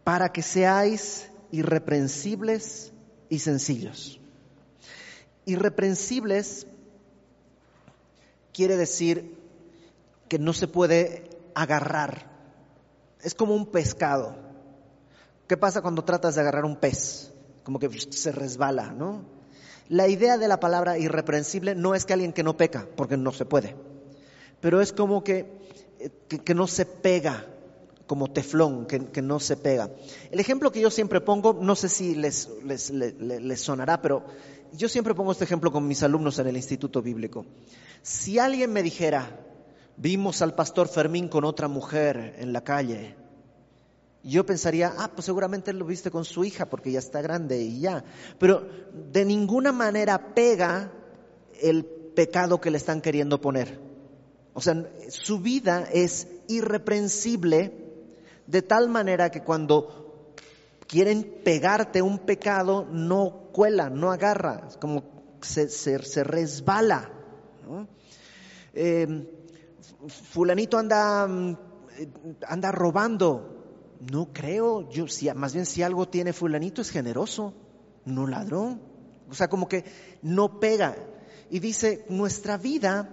Para 0.04 0.30
que 0.32 0.42
seáis 0.42 1.28
irreprensibles 1.52 2.92
y 3.28 3.38
sencillos. 3.38 4.20
Irreprensibles 5.44 6.66
quiere 8.52 8.76
decir 8.76 9.38
que 10.28 10.38
no 10.38 10.52
se 10.52 10.66
puede 10.66 11.30
agarrar. 11.54 12.30
Es 13.22 13.34
como 13.34 13.54
un 13.54 13.66
pescado. 13.66 14.34
¿Qué 15.46 15.56
pasa 15.56 15.82
cuando 15.82 16.04
tratas 16.04 16.34
de 16.34 16.40
agarrar 16.40 16.64
un 16.64 16.76
pez? 16.76 17.32
Como 17.62 17.78
que 17.78 17.88
se 18.00 18.32
resbala, 18.32 18.92
¿no? 18.92 19.24
La 19.88 20.08
idea 20.08 20.38
de 20.38 20.48
la 20.48 20.60
palabra 20.60 20.98
irreprensible 20.98 21.74
no 21.74 21.94
es 21.94 22.04
que 22.04 22.14
alguien 22.14 22.32
que 22.32 22.42
no 22.42 22.56
peca, 22.56 22.88
porque 22.96 23.16
no 23.16 23.32
se 23.32 23.44
puede, 23.44 23.76
pero 24.60 24.80
es 24.80 24.92
como 24.92 25.22
que, 25.22 25.46
que, 26.44 26.54
no 26.54 26.66
se 26.66 26.86
pega, 26.86 27.46
como 28.06 28.30
teflón, 28.30 28.86
que, 28.86 29.22
no 29.22 29.40
se 29.40 29.56
pega. 29.56 29.90
El 30.30 30.40
ejemplo 30.40 30.72
que 30.72 30.80
yo 30.80 30.90
siempre 30.90 31.20
pongo, 31.20 31.58
no 31.60 31.74
sé 31.74 31.88
si 31.88 32.14
les, 32.14 32.48
les, 32.64 33.60
sonará, 33.60 34.02
pero 34.02 34.24
yo 34.72 34.88
siempre 34.88 35.14
pongo 35.14 35.32
este 35.32 35.44
ejemplo 35.44 35.72
con 35.72 35.86
mis 35.86 36.02
alumnos 36.02 36.38
en 36.38 36.48
el 36.48 36.56
Instituto 36.56 37.02
Bíblico. 37.02 37.46
Si 38.02 38.38
alguien 38.38 38.72
me 38.72 38.82
dijera, 38.82 39.40
vimos 39.96 40.42
al 40.42 40.54
pastor 40.54 40.88
Fermín 40.88 41.28
con 41.28 41.44
otra 41.44 41.68
mujer 41.68 42.36
en 42.38 42.52
la 42.52 42.62
calle, 42.64 43.16
yo 44.24 44.46
pensaría, 44.46 44.94
ah, 44.98 45.10
pues 45.12 45.26
seguramente 45.26 45.72
lo 45.72 45.84
viste 45.84 46.10
con 46.10 46.24
su 46.24 46.44
hija 46.44 46.66
porque 46.66 46.92
ya 46.92 47.00
está 47.00 47.22
grande 47.22 47.60
y 47.60 47.80
ya. 47.80 48.04
Pero 48.38 48.66
de 49.12 49.24
ninguna 49.24 49.72
manera 49.72 50.34
pega 50.34 50.92
el 51.60 51.84
pecado 51.84 52.60
que 52.60 52.70
le 52.70 52.76
están 52.76 53.00
queriendo 53.00 53.40
poner. 53.40 53.80
O 54.54 54.60
sea, 54.60 54.86
su 55.08 55.40
vida 55.40 55.88
es 55.92 56.28
irreprensible 56.46 57.81
de 58.46 58.62
tal 58.62 58.88
manera 58.88 59.30
que 59.30 59.42
cuando 59.42 60.34
quieren 60.86 61.40
pegarte 61.44 62.02
un 62.02 62.18
pecado, 62.18 62.86
no 62.90 63.48
cuela, 63.52 63.88
no 63.88 64.10
agarra, 64.10 64.68
como 64.80 65.04
se, 65.40 65.68
se, 65.68 66.24
resbala. 66.24 67.10
Eh, 68.74 69.26
fulanito 70.08 70.78
anda, 70.78 71.26
mm, 71.26 71.56
anda 72.46 72.72
robando. 72.72 73.48
No 74.10 74.32
creo, 74.32 74.90
yo, 74.90 75.06
si, 75.06 75.32
más 75.32 75.54
bien 75.54 75.64
si 75.64 75.82
algo 75.82 76.08
tiene 76.08 76.32
fulanito 76.32 76.82
es 76.82 76.90
generoso, 76.90 77.54
no 78.04 78.26
ladrón. 78.26 78.80
O 79.30 79.34
sea, 79.34 79.48
como 79.48 79.68
que 79.68 79.84
no 80.22 80.60
pega. 80.60 80.96
Y 81.50 81.60
dice, 81.60 82.04
nuestra 82.08 82.58
vida, 82.58 83.08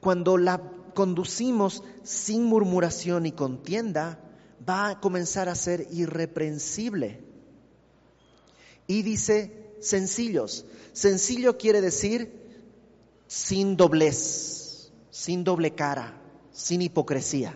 cuando 0.00 0.36
la 0.36 0.60
conducimos 0.94 1.82
sin 2.02 2.44
murmuración 2.44 3.26
y 3.26 3.32
contienda, 3.32 4.18
va 4.68 4.90
a 4.90 5.00
comenzar 5.00 5.48
a 5.48 5.54
ser 5.54 5.86
irreprensible. 5.90 7.20
Y 8.86 9.02
dice 9.02 9.74
sencillos. 9.80 10.64
Sencillo 10.92 11.58
quiere 11.58 11.80
decir 11.80 12.32
sin 13.26 13.76
doblez, 13.76 14.92
sin 15.10 15.44
doble 15.44 15.74
cara, 15.74 16.20
sin 16.52 16.82
hipocresía. 16.82 17.54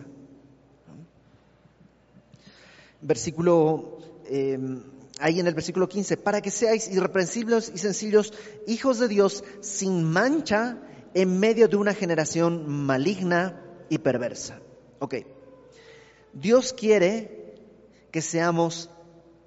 Versículo, 3.01 3.99
em, 4.25 4.83
ahí 5.19 5.39
en 5.39 5.47
el 5.47 5.53
versículo 5.53 5.87
15, 5.87 6.17
para 6.17 6.41
que 6.41 6.51
seáis 6.51 6.89
irreprensibles 6.89 7.71
y 7.73 7.77
sencillos, 7.77 8.33
hijos 8.67 8.99
de 8.99 9.07
Dios, 9.07 9.43
sin 9.61 10.03
mancha, 10.03 10.77
en 11.13 11.39
medio 11.39 11.67
de 11.67 11.77
una 11.77 11.93
generación 11.93 12.67
maligna 12.67 13.61
y 13.89 13.99
perversa. 13.99 14.59
Ok. 14.99 15.15
Dios 16.33 16.73
quiere 16.73 17.55
que 18.11 18.21
seamos 18.21 18.89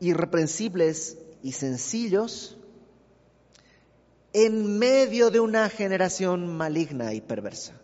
irreprensibles 0.00 1.16
y 1.42 1.52
sencillos 1.52 2.56
en 4.32 4.78
medio 4.78 5.30
de 5.30 5.40
una 5.40 5.68
generación 5.68 6.56
maligna 6.56 7.12
y 7.12 7.20
perversa. 7.20 7.74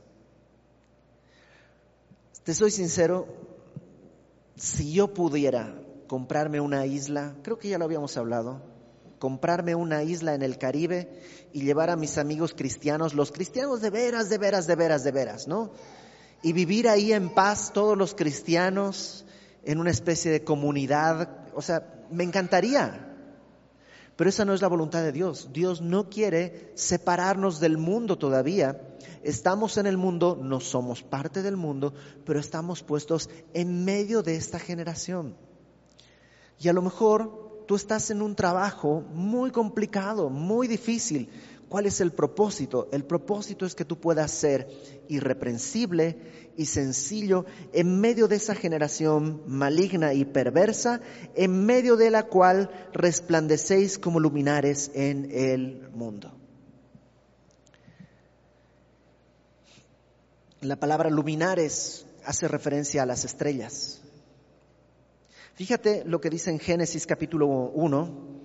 Te 2.45 2.55
soy 2.55 2.71
sincero, 2.71 3.29
si 4.57 4.93
yo 4.93 5.13
pudiera 5.13 5.75
comprarme 6.07 6.61
una 6.61 6.87
isla, 6.87 7.37
creo 7.43 7.59
que 7.59 7.69
ya 7.69 7.79
lo 7.79 7.85
habíamos 7.85 8.17
hablado, 8.17 8.63
comprarme 9.19 9.75
una 9.75 10.03
isla 10.03 10.35
en 10.35 10.43
el 10.43 10.57
Caribe 10.57 11.21
y 11.53 11.63
llevar 11.63 11.91
a 11.91 11.97
mis 11.97 12.17
amigos 12.17 12.55
cristianos, 12.55 13.15
los 13.15 13.33
cristianos 13.33 13.83
de 13.83 13.91
veras, 13.91 14.31
de 14.31 14.39
veras, 14.39 14.67
de 14.67 14.77
veras, 14.77 15.05
de 15.05 15.13
veras, 15.13 15.47
¿no? 15.47 15.73
Y 16.43 16.53
vivir 16.53 16.89
ahí 16.89 17.13
en 17.13 17.31
paz 17.31 17.73
todos 17.73 17.97
los 17.97 18.15
cristianos 18.15 19.25
en 19.65 19.79
una 19.79 19.91
especie 19.91 20.31
de 20.31 20.45
comunidad. 20.45 21.49
O 21.55 21.63
sea, 21.63 22.07
me 22.11 22.25
encantaría. 22.25 23.05
Pero 24.17 24.31
esa 24.31 24.45
no 24.45 24.53
es 24.53 24.63
la 24.63 24.69
voluntad 24.69 25.03
de 25.03 25.13
Dios. 25.13 25.51
Dios 25.53 25.81
no 25.81 26.11
quiere 26.11 26.73
separarnos 26.75 27.61
del 27.61 27.79
mundo 27.79 28.19
todavía. 28.19 28.81
Estamos 29.23 29.79
en 29.79 29.87
el 29.87 29.97
mundo, 29.97 30.39
no 30.41 30.59
somos 30.61 31.03
parte 31.03 31.43
del 31.43 31.57
mundo, 31.57 31.95
pero 32.25 32.41
estamos 32.41 32.83
puestos 32.83 33.31
en 33.55 33.85
medio 33.85 34.23
de 34.23 34.37
esta 34.37 34.59
generación. 34.59 35.37
Y 36.59 36.69
a 36.69 36.73
lo 36.73 36.83
mejor 36.83 37.65
tú 37.69 37.77
estás 37.77 38.11
en 38.11 38.23
un 38.23 38.35
trabajo 38.35 39.03
muy 39.13 39.51
complicado, 39.51 40.31
muy 40.31 40.67
difícil, 40.67 41.29
¿Cuál 41.69 41.87
es 41.87 42.01
el 42.01 42.13
propósito? 42.13 42.89
El 42.93 43.05
propósito 43.05 43.67
es 43.67 43.75
que 43.75 43.85
tú 43.85 44.01
puedas 44.01 44.31
ser 44.31 44.69
irreprensible 45.09 46.53
y 46.57 46.67
sencillo 46.67 47.45
en 47.73 48.01
medio 48.01 48.27
de 48.27 48.37
esa 48.37 48.55
generación 48.55 49.43
maligna 49.47 50.15
y 50.15 50.25
perversa, 50.25 51.01
en 51.35 51.67
medio 51.67 51.97
de 51.97 52.11
la 52.11 52.25
cual 52.25 52.71
resplandecéis 52.93 53.99
como 53.99 54.19
luminares 54.19 54.91
en 54.95 55.31
el 55.31 55.91
mundo. 55.91 56.33
La 60.63 60.77
palabra 60.77 61.11
luminares 61.11 62.07
hace 62.25 62.49
referencia 62.49 63.03
a 63.03 63.07
las 63.07 63.25
estrellas. 63.25 64.01
Fíjate 65.55 66.05
lo 66.05 66.21
que 66.21 66.31
dice 66.31 66.51
en 66.51 66.59
Génesis 66.59 67.07
capítulo 67.07 67.47
1, 67.47 68.38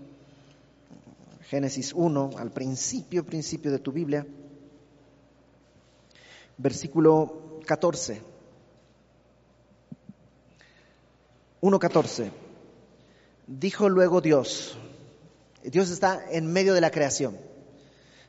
Génesis 1.49 1.93
1, 1.93 2.31
al 2.37 2.51
principio, 2.51 3.25
principio 3.25 3.71
de 3.71 3.79
tu 3.79 3.91
Biblia, 3.91 4.25
versículo 6.57 7.59
14. 7.65 8.21
1.14. 11.61 12.31
Dijo 13.47 13.89
luego 13.89 14.21
Dios, 14.21 14.77
Dios 15.63 15.89
está 15.89 16.21
en 16.31 16.51
medio 16.51 16.73
de 16.73 16.81
la 16.81 16.91
creación. 16.91 17.37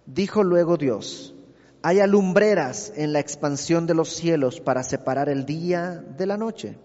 Dijo 0.06 0.42
luego 0.42 0.76
Dios, 0.76 1.34
hay 1.82 2.00
alumbreras 2.00 2.92
en 2.96 3.12
la 3.12 3.20
expansión 3.20 3.86
de 3.86 3.94
los 3.94 4.10
cielos 4.10 4.60
para 4.60 4.82
separar 4.82 5.28
el 5.28 5.46
día 5.46 6.04
de 6.16 6.26
la 6.26 6.36
noche. 6.36 6.78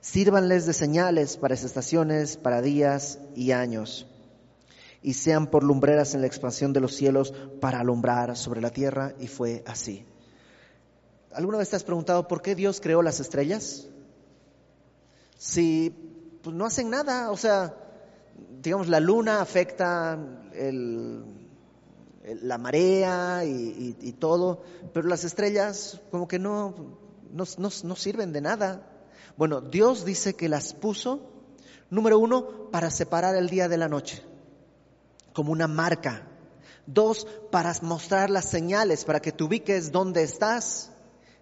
Sírvanles 0.00 0.66
de 0.66 0.72
señales 0.72 1.36
para 1.36 1.54
estaciones, 1.54 2.36
para 2.36 2.62
días 2.62 3.18
y 3.36 3.52
años. 3.52 4.06
Y 5.02 5.14
sean 5.14 5.48
por 5.48 5.64
lumbreras 5.64 6.14
en 6.14 6.20
la 6.20 6.26
expansión 6.26 6.72
de 6.72 6.80
los 6.80 6.94
cielos 6.94 7.34
para 7.60 7.80
alumbrar 7.80 8.36
sobre 8.36 8.60
la 8.60 8.70
tierra. 8.70 9.14
Y 9.18 9.26
fue 9.26 9.64
así. 9.66 10.04
¿Alguna 11.32 11.58
vez 11.58 11.70
te 11.70 11.76
has 11.76 11.84
preguntado 11.84 12.28
por 12.28 12.42
qué 12.42 12.54
Dios 12.54 12.80
creó 12.80 13.02
las 13.02 13.18
estrellas? 13.18 13.88
Si 15.36 15.90
pues, 16.42 16.54
no 16.54 16.66
hacen 16.66 16.90
nada, 16.90 17.30
o 17.30 17.36
sea, 17.36 17.74
digamos, 18.62 18.88
la 18.88 19.00
luna 19.00 19.40
afecta 19.40 20.18
la 22.42 22.58
marea 22.58 23.44
y, 23.44 24.12
todo, 24.18 24.62
pero 24.92 25.08
las 25.08 25.24
estrellas 25.24 26.00
como 26.10 26.28
que 26.28 26.38
no, 26.38 26.74
no, 27.32 27.96
sirven 27.96 28.32
de 28.32 28.40
nada. 28.40 28.88
Bueno, 29.36 29.60
Dios 29.60 30.04
dice 30.04 30.34
que 30.34 30.48
las 30.48 30.74
puso, 30.74 31.20
número 31.90 32.18
uno, 32.18 32.70
para 32.70 32.90
separar 32.90 33.34
el 33.34 33.48
día 33.48 33.68
de 33.68 33.78
la 33.78 33.88
noche, 33.88 34.22
como 35.32 35.52
una 35.52 35.68
marca. 35.68 36.26
Dos, 36.86 37.26
para 37.50 37.74
mostrar 37.82 38.30
las 38.30 38.48
señales, 38.48 39.04
para 39.04 39.20
que 39.20 39.32
tú 39.32 39.46
ubiques 39.46 39.92
dónde 39.92 40.22
estás. 40.22 40.90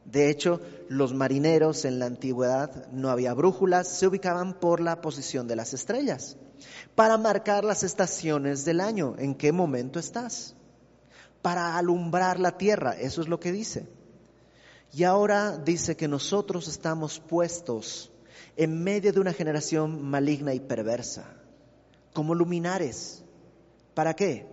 De 0.04 0.30
hecho, 0.30 0.60
los 0.88 1.14
marineros 1.14 1.84
en 1.84 1.98
la 1.98 2.06
antigüedad 2.06 2.88
no 2.90 3.10
había 3.10 3.34
brújulas, 3.34 3.88
se 3.88 4.06
ubicaban 4.06 4.54
por 4.58 4.80
la 4.80 5.00
posición 5.00 5.46
de 5.46 5.56
las 5.56 5.74
estrellas 5.74 6.36
para 6.94 7.16
marcar 7.16 7.64
las 7.64 7.82
estaciones 7.82 8.64
del 8.64 8.80
año, 8.80 9.14
en 9.18 9.34
qué 9.34 9.52
momento 9.52 9.98
estás, 9.98 10.54
para 11.42 11.76
alumbrar 11.76 12.38
la 12.38 12.56
tierra, 12.58 12.92
eso 12.92 13.22
es 13.22 13.28
lo 13.28 13.40
que 13.40 13.52
dice. 13.52 13.88
Y 14.92 15.04
ahora 15.04 15.56
dice 15.56 15.96
que 15.96 16.08
nosotros 16.08 16.68
estamos 16.68 17.20
puestos 17.20 18.10
en 18.56 18.82
medio 18.82 19.12
de 19.12 19.20
una 19.20 19.32
generación 19.32 20.02
maligna 20.02 20.52
y 20.52 20.60
perversa, 20.60 21.24
como 22.12 22.34
luminares. 22.34 23.24
¿Para 23.94 24.14
qué? 24.14 24.46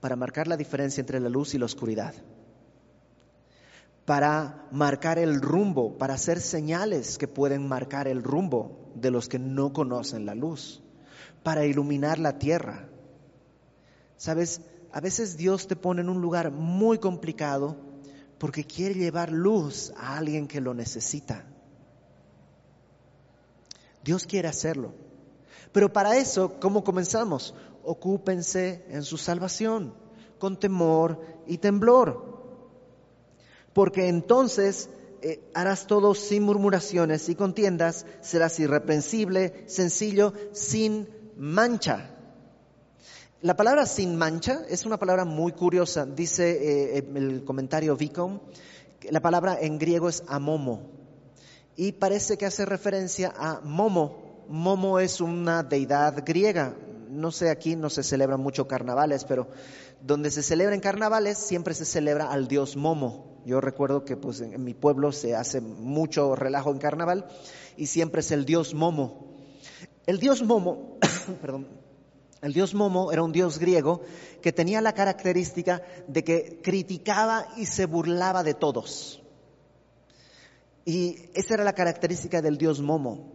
Para 0.00 0.16
marcar 0.16 0.48
la 0.48 0.56
diferencia 0.56 1.00
entre 1.00 1.20
la 1.20 1.28
luz 1.28 1.54
y 1.54 1.58
la 1.58 1.66
oscuridad. 1.66 2.14
Para 4.04 4.66
marcar 4.72 5.18
el 5.18 5.40
rumbo, 5.40 5.96
para 5.96 6.14
hacer 6.14 6.40
señales 6.40 7.18
que 7.18 7.28
pueden 7.28 7.68
marcar 7.68 8.08
el 8.08 8.22
rumbo 8.22 8.90
de 8.94 9.10
los 9.10 9.28
que 9.28 9.38
no 9.38 9.72
conocen 9.72 10.26
la 10.26 10.34
luz 10.34 10.82
para 11.42 11.64
iluminar 11.64 12.18
la 12.18 12.38
tierra. 12.38 12.88
Sabes, 14.16 14.60
a 14.92 15.00
veces 15.00 15.36
Dios 15.36 15.66
te 15.66 15.76
pone 15.76 16.00
en 16.00 16.08
un 16.08 16.20
lugar 16.20 16.50
muy 16.50 16.98
complicado 16.98 17.76
porque 18.38 18.64
quiere 18.64 18.94
llevar 18.94 19.30
luz 19.30 19.92
a 19.96 20.18
alguien 20.18 20.46
que 20.46 20.60
lo 20.60 20.74
necesita. 20.74 21.44
Dios 24.04 24.26
quiere 24.26 24.48
hacerlo. 24.48 24.92
Pero 25.72 25.92
para 25.92 26.16
eso, 26.16 26.58
¿cómo 26.60 26.84
comenzamos? 26.84 27.54
Ocúpense 27.84 28.84
en 28.88 29.02
su 29.02 29.18
salvación, 29.18 29.94
con 30.38 30.58
temor 30.58 31.20
y 31.46 31.58
temblor. 31.58 32.32
Porque 33.72 34.08
entonces 34.08 34.88
eh, 35.22 35.40
harás 35.54 35.86
todo 35.86 36.14
sin 36.14 36.42
murmuraciones 36.42 37.28
y 37.28 37.34
contiendas, 37.34 38.06
serás 38.20 38.58
irreprensible, 38.60 39.64
sencillo, 39.66 40.32
sin 40.52 41.08
mancha. 41.36 42.10
La 43.40 43.56
palabra 43.56 43.86
sin 43.86 44.16
mancha 44.16 44.62
es 44.68 44.86
una 44.86 44.98
palabra 44.98 45.24
muy 45.24 45.52
curiosa. 45.52 46.06
Dice 46.06 46.50
eh, 46.50 46.98
eh, 46.98 47.12
el 47.14 47.44
comentario 47.44 47.96
Vicom, 47.96 48.40
la 49.10 49.20
palabra 49.20 49.58
en 49.60 49.78
griego 49.78 50.08
es 50.08 50.22
amomo 50.28 50.92
y 51.76 51.92
parece 51.92 52.36
que 52.36 52.46
hace 52.46 52.64
referencia 52.66 53.32
a 53.36 53.60
Momo. 53.62 54.44
Momo 54.48 54.98
es 54.98 55.20
una 55.20 55.62
deidad 55.62 56.22
griega. 56.24 56.74
No 57.12 57.30
sé, 57.30 57.50
aquí 57.50 57.76
no 57.76 57.90
se 57.90 58.02
celebran 58.02 58.40
mucho 58.40 58.66
carnavales, 58.66 59.26
pero 59.26 59.46
donde 60.00 60.30
se 60.30 60.42
celebran 60.42 60.80
carnavales 60.80 61.36
siempre 61.36 61.74
se 61.74 61.84
celebra 61.84 62.32
al 62.32 62.48
dios 62.48 62.74
Momo. 62.74 63.42
Yo 63.44 63.60
recuerdo 63.60 64.06
que 64.06 64.16
pues, 64.16 64.40
en 64.40 64.64
mi 64.64 64.72
pueblo 64.72 65.12
se 65.12 65.36
hace 65.36 65.60
mucho 65.60 66.34
relajo 66.34 66.70
en 66.70 66.78
carnaval 66.78 67.26
y 67.76 67.88
siempre 67.88 68.22
es 68.22 68.30
el 68.30 68.46
dios 68.46 68.72
Momo. 68.72 69.26
El 70.06 70.20
dios 70.20 70.42
Momo, 70.42 70.96
perdón, 71.42 71.68
el 72.40 72.54
dios 72.54 72.72
Momo 72.72 73.12
era 73.12 73.22
un 73.22 73.32
dios 73.32 73.58
griego 73.58 74.00
que 74.40 74.52
tenía 74.52 74.80
la 74.80 74.94
característica 74.94 75.82
de 76.08 76.24
que 76.24 76.60
criticaba 76.62 77.46
y 77.58 77.66
se 77.66 77.84
burlaba 77.84 78.42
de 78.42 78.54
todos. 78.54 79.22
Y 80.86 81.28
esa 81.34 81.54
era 81.54 81.64
la 81.64 81.74
característica 81.74 82.40
del 82.40 82.56
dios 82.56 82.80
Momo. 82.80 83.32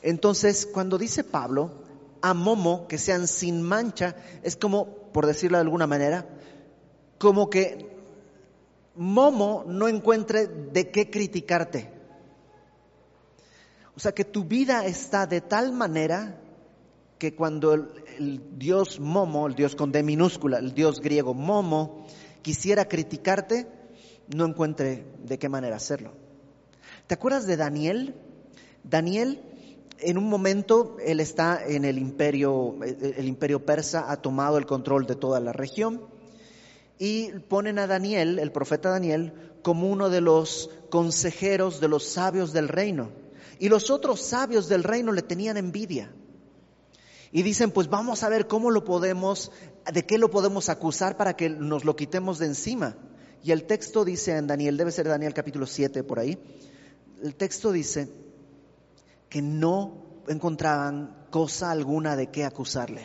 Entonces, 0.00 0.64
cuando 0.64 0.96
dice 0.96 1.24
Pablo, 1.24 1.87
a 2.22 2.34
Momo 2.34 2.86
que 2.88 2.98
sean 2.98 3.26
sin 3.28 3.62
mancha, 3.62 4.16
es 4.42 4.56
como, 4.56 4.86
por 5.12 5.26
decirlo 5.26 5.58
de 5.58 5.62
alguna 5.62 5.86
manera, 5.86 6.26
como 7.18 7.50
que 7.50 7.88
Momo 8.94 9.64
no 9.66 9.88
encuentre 9.88 10.46
de 10.46 10.90
qué 10.90 11.10
criticarte. 11.10 11.90
O 13.94 14.00
sea 14.00 14.12
que 14.12 14.24
tu 14.24 14.44
vida 14.44 14.86
está 14.86 15.26
de 15.26 15.40
tal 15.40 15.72
manera 15.72 16.40
que 17.18 17.34
cuando 17.34 17.74
el, 17.74 18.58
dios 18.58 19.00
Momo, 19.00 19.46
el 19.46 19.54
dios 19.54 19.74
con 19.74 19.92
D 19.92 20.02
minúscula, 20.02 20.58
el 20.58 20.72
dios 20.72 21.00
griego 21.00 21.34
Momo, 21.34 22.06
quisiera 22.42 22.86
criticarte, 22.86 23.66
no 24.34 24.46
encuentre 24.46 25.04
de 25.24 25.38
qué 25.38 25.48
manera 25.48 25.76
hacerlo. 25.76 26.12
¿Te 27.06 27.14
acuerdas 27.14 27.46
de 27.46 27.56
Daniel? 27.56 28.14
Daniel, 28.84 29.42
en 30.00 30.18
un 30.18 30.28
momento, 30.28 30.96
él 31.04 31.20
está 31.20 31.64
en 31.66 31.84
el 31.84 31.98
imperio, 31.98 32.76
el 32.82 33.26
imperio 33.26 33.64
persa 33.64 34.10
ha 34.10 34.20
tomado 34.22 34.58
el 34.58 34.66
control 34.66 35.06
de 35.06 35.16
toda 35.16 35.40
la 35.40 35.52
región 35.52 36.02
y 36.98 37.30
ponen 37.48 37.78
a 37.78 37.86
Daniel, 37.86 38.38
el 38.38 38.52
profeta 38.52 38.90
Daniel, 38.90 39.32
como 39.62 39.88
uno 39.90 40.10
de 40.10 40.20
los 40.20 40.70
consejeros 40.90 41.80
de 41.80 41.88
los 41.88 42.04
sabios 42.04 42.52
del 42.52 42.68
reino. 42.68 43.10
Y 43.58 43.68
los 43.68 43.90
otros 43.90 44.20
sabios 44.22 44.68
del 44.68 44.84
reino 44.84 45.12
le 45.12 45.22
tenían 45.22 45.56
envidia. 45.56 46.12
Y 47.30 47.42
dicen, 47.42 47.70
pues 47.70 47.88
vamos 47.88 48.22
a 48.22 48.28
ver 48.28 48.46
cómo 48.46 48.70
lo 48.70 48.84
podemos, 48.84 49.52
de 49.92 50.06
qué 50.06 50.16
lo 50.16 50.30
podemos 50.30 50.68
acusar 50.68 51.16
para 51.16 51.36
que 51.36 51.50
nos 51.50 51.84
lo 51.84 51.94
quitemos 51.96 52.38
de 52.38 52.46
encima. 52.46 52.96
Y 53.42 53.52
el 53.52 53.64
texto 53.64 54.04
dice 54.04 54.36
en 54.36 54.46
Daniel, 54.46 54.76
debe 54.76 54.92
ser 54.92 55.08
Daniel 55.08 55.34
capítulo 55.34 55.66
7 55.66 56.02
por 56.04 56.18
ahí, 56.18 56.38
el 57.22 57.34
texto 57.34 57.72
dice 57.72 58.08
que 59.28 59.42
no 59.42 59.92
encontraban 60.28 61.26
cosa 61.30 61.70
alguna 61.70 62.16
de 62.16 62.28
qué 62.28 62.44
acusarle. 62.44 63.02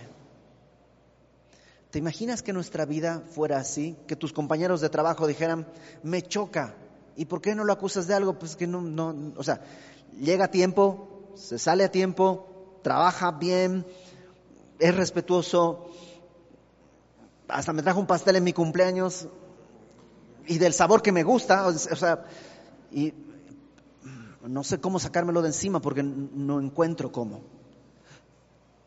¿Te 1.91 1.99
imaginas 1.99 2.41
que 2.41 2.53
nuestra 2.53 2.85
vida 2.85 3.21
fuera 3.33 3.57
así? 3.57 3.95
Que 4.07 4.15
tus 4.15 4.33
compañeros 4.33 4.81
de 4.81 4.89
trabajo 4.89 5.27
dijeran, 5.27 5.67
me 6.01 6.21
choca. 6.21 6.75
¿Y 7.15 7.25
por 7.25 7.41
qué 7.41 7.53
no 7.53 7.63
lo 7.63 7.73
acusas 7.73 8.07
de 8.07 8.15
algo? 8.15 8.39
Pues 8.39 8.55
que 8.55 8.65
no, 8.65 8.81
no, 8.81 9.33
o 9.35 9.43
sea, 9.43 9.61
llega 10.19 10.45
a 10.45 10.51
tiempo, 10.51 11.31
se 11.35 11.59
sale 11.59 11.83
a 11.83 11.91
tiempo, 11.91 12.79
trabaja 12.81 13.31
bien, 13.31 13.85
es 14.79 14.95
respetuoso, 14.95 15.87
hasta 17.47 17.73
me 17.73 17.83
trajo 17.83 17.99
un 17.99 18.07
pastel 18.07 18.37
en 18.37 18.43
mi 18.43 18.53
cumpleaños 18.53 19.27
y 20.47 20.57
del 20.57 20.73
sabor 20.73 21.01
que 21.01 21.11
me 21.11 21.23
gusta, 21.23 21.67
o 21.67 21.73
sea, 21.73 22.25
y 22.91 23.13
no 24.47 24.63
sé 24.63 24.79
cómo 24.79 24.99
sacármelo 24.99 25.41
de 25.41 25.49
encima 25.49 25.81
porque 25.81 26.03
no 26.03 26.59
encuentro 26.59 27.11
cómo. 27.11 27.41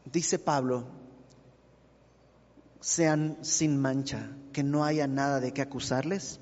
Dice 0.05 0.39
Pablo, 0.39 0.85
sean 2.81 3.39
sin 3.43 3.81
mancha, 3.81 4.31
que 4.53 4.63
no 4.63 4.85
haya 4.85 5.07
nada 5.07 5.41
de 5.41 5.53
qué 5.53 5.63
acusarles. 5.63 6.41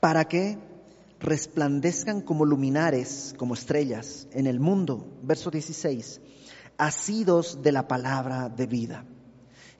¿Para 0.00 0.24
qué? 0.26 0.58
resplandezcan 1.22 2.20
como 2.20 2.44
luminares, 2.44 3.34
como 3.38 3.54
estrellas 3.54 4.26
en 4.32 4.46
el 4.46 4.60
mundo. 4.60 5.06
Verso 5.22 5.50
16, 5.50 6.20
asidos 6.76 7.62
de 7.62 7.72
la 7.72 7.86
palabra 7.86 8.48
de 8.48 8.66
vida. 8.66 9.04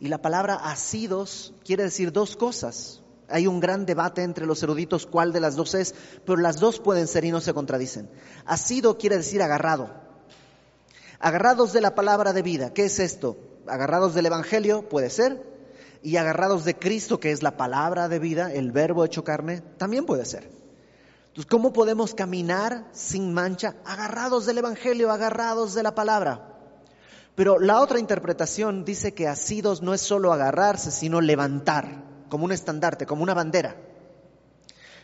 Y 0.00 0.08
la 0.08 0.22
palabra 0.22 0.54
asidos 0.54 1.52
quiere 1.64 1.84
decir 1.84 2.12
dos 2.12 2.36
cosas. 2.36 3.01
Hay 3.32 3.46
un 3.46 3.60
gran 3.60 3.86
debate 3.86 4.22
entre 4.22 4.46
los 4.46 4.62
eruditos 4.62 5.06
cuál 5.06 5.32
de 5.32 5.40
las 5.40 5.56
dos 5.56 5.74
es, 5.74 5.94
pero 6.24 6.36
las 6.38 6.60
dos 6.60 6.78
pueden 6.78 7.08
ser 7.08 7.24
y 7.24 7.30
no 7.30 7.40
se 7.40 7.54
contradicen. 7.54 8.08
Asido 8.44 8.98
quiere 8.98 9.16
decir 9.16 9.42
agarrado. 9.42 9.90
Agarrados 11.18 11.72
de 11.72 11.80
la 11.80 11.94
palabra 11.94 12.32
de 12.32 12.42
vida. 12.42 12.74
¿Qué 12.74 12.84
es 12.84 12.98
esto? 12.98 13.36
Agarrados 13.66 14.14
del 14.14 14.26
Evangelio, 14.26 14.88
puede 14.88 15.08
ser. 15.08 15.42
Y 16.02 16.16
agarrados 16.16 16.64
de 16.64 16.76
Cristo, 16.76 17.20
que 17.20 17.30
es 17.30 17.42
la 17.42 17.56
palabra 17.56 18.08
de 18.08 18.18
vida, 18.18 18.52
el 18.52 18.72
verbo 18.72 19.04
hecho 19.04 19.24
carne, 19.24 19.62
también 19.78 20.04
puede 20.04 20.24
ser. 20.24 20.50
Entonces, 21.28 21.46
¿cómo 21.46 21.72
podemos 21.72 22.14
caminar 22.14 22.84
sin 22.92 23.32
mancha? 23.32 23.76
Agarrados 23.86 24.44
del 24.44 24.58
Evangelio, 24.58 25.10
agarrados 25.10 25.74
de 25.74 25.82
la 25.82 25.94
palabra. 25.94 26.52
Pero 27.34 27.58
la 27.58 27.80
otra 27.80 27.98
interpretación 27.98 28.84
dice 28.84 29.14
que 29.14 29.28
asidos 29.28 29.80
no 29.80 29.94
es 29.94 30.02
solo 30.02 30.32
agarrarse, 30.32 30.90
sino 30.90 31.20
levantar, 31.22 32.11
como 32.32 32.46
un 32.46 32.52
estandarte, 32.52 33.04
como 33.04 33.22
una 33.22 33.34
bandera. 33.34 33.76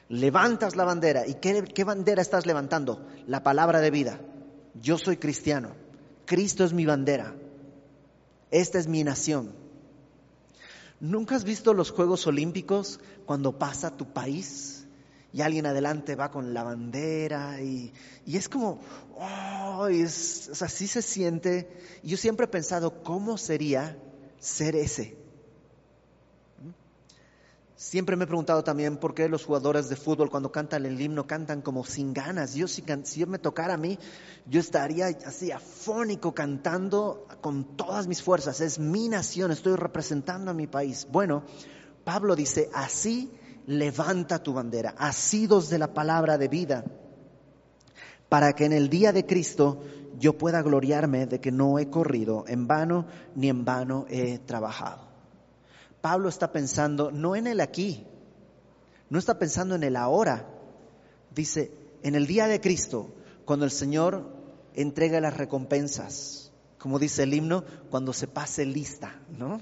Levantas 0.09 0.77
la 0.77 0.87
bandera. 0.87 1.27
¿Y 1.27 1.35
qué, 1.35 1.85
bandera 1.85 2.23
estás 2.23 2.47
levantando? 2.47 3.07
La 3.27 3.43
palabra 3.43 3.83
de 3.83 3.91
vida. 3.91 4.19
Yo 4.81 4.97
soy 4.97 5.19
cristiano. 5.19 5.73
Cristo 6.25 6.65
es 6.65 6.73
mi 6.73 6.87
bandera. 6.87 7.35
Esta 8.51 8.79
es 8.79 8.87
mi 8.87 9.05
nación. 9.05 9.53
¿Nunca 11.01 11.37
has 11.37 11.45
visto 11.45 11.75
los 11.75 11.91
Juegos 11.91 12.27
Olímpicos 12.27 12.99
cuando 13.27 13.59
pasa 13.59 13.95
tu 13.95 14.11
país? 14.11 14.87
y 15.31 15.43
alguien 15.43 15.67
adelante 15.67 16.15
va 16.17 16.31
con 16.31 16.55
la 16.55 16.63
bandera 16.63 17.61
y, 17.61 17.93
es 18.27 18.49
como, 18.49 18.81
oh, 19.19 19.87
es, 19.89 20.63
así 20.63 20.87
se 20.87 21.03
siente. 21.03 21.69
Yo 22.03 22.17
siempre 22.17 22.47
he 22.47 22.49
pensado, 22.49 23.03
¿cómo 23.03 23.37
sería 23.37 23.99
ser 24.39 24.75
ese? 24.75 25.28
Siempre 27.79 28.17
me 28.17 28.25
he 28.25 28.27
preguntado 28.27 28.65
también 28.65 28.97
por 28.97 29.15
qué 29.15 29.29
los 29.29 29.45
jugadores 29.45 29.89
de 29.89 29.95
fútbol 29.95 30.31
cuando 30.31 30.51
cantan 30.51 30.85
el 30.85 31.01
himno 31.01 31.29
cantan 31.29 31.63
como 31.63 31.85
sin 31.85 32.13
ganas. 32.13 32.55
Yo 32.55 32.67
si, 32.67 32.83
si 33.05 33.25
me 33.25 33.39
tocara 33.39 33.75
a 33.75 33.77
mí, 33.77 34.01
yo 34.47 34.59
estaría 34.59 35.07
así 35.25 35.53
afónico 35.53 36.35
cantando 36.35 37.29
con 37.41 37.77
todas 37.77 38.09
mis 38.09 38.21
fuerzas. 38.21 38.61
Es 38.61 38.81
mi 38.81 39.09
nación, 39.09 39.53
estoy 39.53 39.77
representando 39.77 40.51
a 40.51 40.55
mi 40.55 40.67
país. 40.67 41.07
Bueno, 41.09 41.45
Pablo 42.03 42.35
dice, 42.35 42.69
así 42.75 43.31
levanta 43.69 44.43
tu 44.43 44.55
bandera, 44.55 44.97
asidos 44.99 45.71
de 45.71 45.79
la 45.79 45.95
palabra 45.95 46.37
de 46.37 46.49
vida, 46.49 46.85
para 48.29 48.55
que 48.55 48.65
en 48.65 48.73
el 48.73 48.89
día 48.89 49.13
de 49.13 49.25
Cristo 49.25 49.85
yo 50.19 50.37
pueda 50.37 50.63
gloriarme 50.63 51.27
de 51.27 51.41
que 51.41 51.53
no 51.53 51.79
he 51.79 51.89
corrido 51.89 52.45
en 52.49 52.67
vano 52.67 53.07
ni 53.37 53.49
en 53.49 53.65
vano 53.65 54.05
he 54.09 54.41
trabajado. 54.41 55.08
Pablo 56.01 56.29
está 56.29 56.53
pensando 56.53 57.11
no 57.11 57.37
en 57.37 57.47
el 57.47 57.61
aquí, 57.61 58.07
no 59.11 59.19
está 59.19 59.39
pensando 59.39 59.75
en 59.75 59.83
el 59.83 59.97
ahora. 59.97 60.49
Dice, 61.35 61.71
en 62.03 62.15
el 62.15 62.27
día 62.27 62.47
de 62.47 62.61
Cristo, 62.61 63.11
cuando 63.45 63.65
el 63.65 63.71
Señor 63.71 64.25
entrega 64.75 65.21
las 65.21 65.37
recompensas, 65.37 66.53
como 66.79 66.99
dice 66.99 67.25
el 67.25 67.35
himno, 67.35 67.65
cuando 67.91 68.13
se 68.13 68.29
pase 68.29 68.65
lista, 68.65 69.21
¿no? 69.37 69.61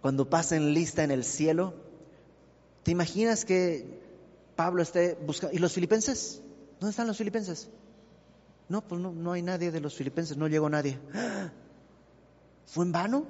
Cuando 0.00 0.28
pasen 0.28 0.74
lista 0.74 1.04
en 1.04 1.10
el 1.10 1.24
cielo, 1.24 1.74
¿Te 2.84 2.90
imaginas 2.90 3.44
que 3.46 3.86
Pablo 4.54 4.82
esté 4.82 5.14
buscando... 5.14 5.56
¿Y 5.56 5.58
los 5.58 5.72
filipenses? 5.72 6.42
¿Dónde 6.78 6.90
están 6.90 7.06
los 7.06 7.16
filipenses? 7.16 7.70
No, 8.68 8.82
pues 8.86 9.00
no, 9.00 9.10
no 9.10 9.32
hay 9.32 9.42
nadie 9.42 9.70
de 9.70 9.80
los 9.80 9.94
filipenses, 9.94 10.36
no 10.36 10.48
llegó 10.48 10.68
nadie. 10.68 10.98
¿Fue 12.66 12.84
en 12.84 12.92
vano? 12.92 13.26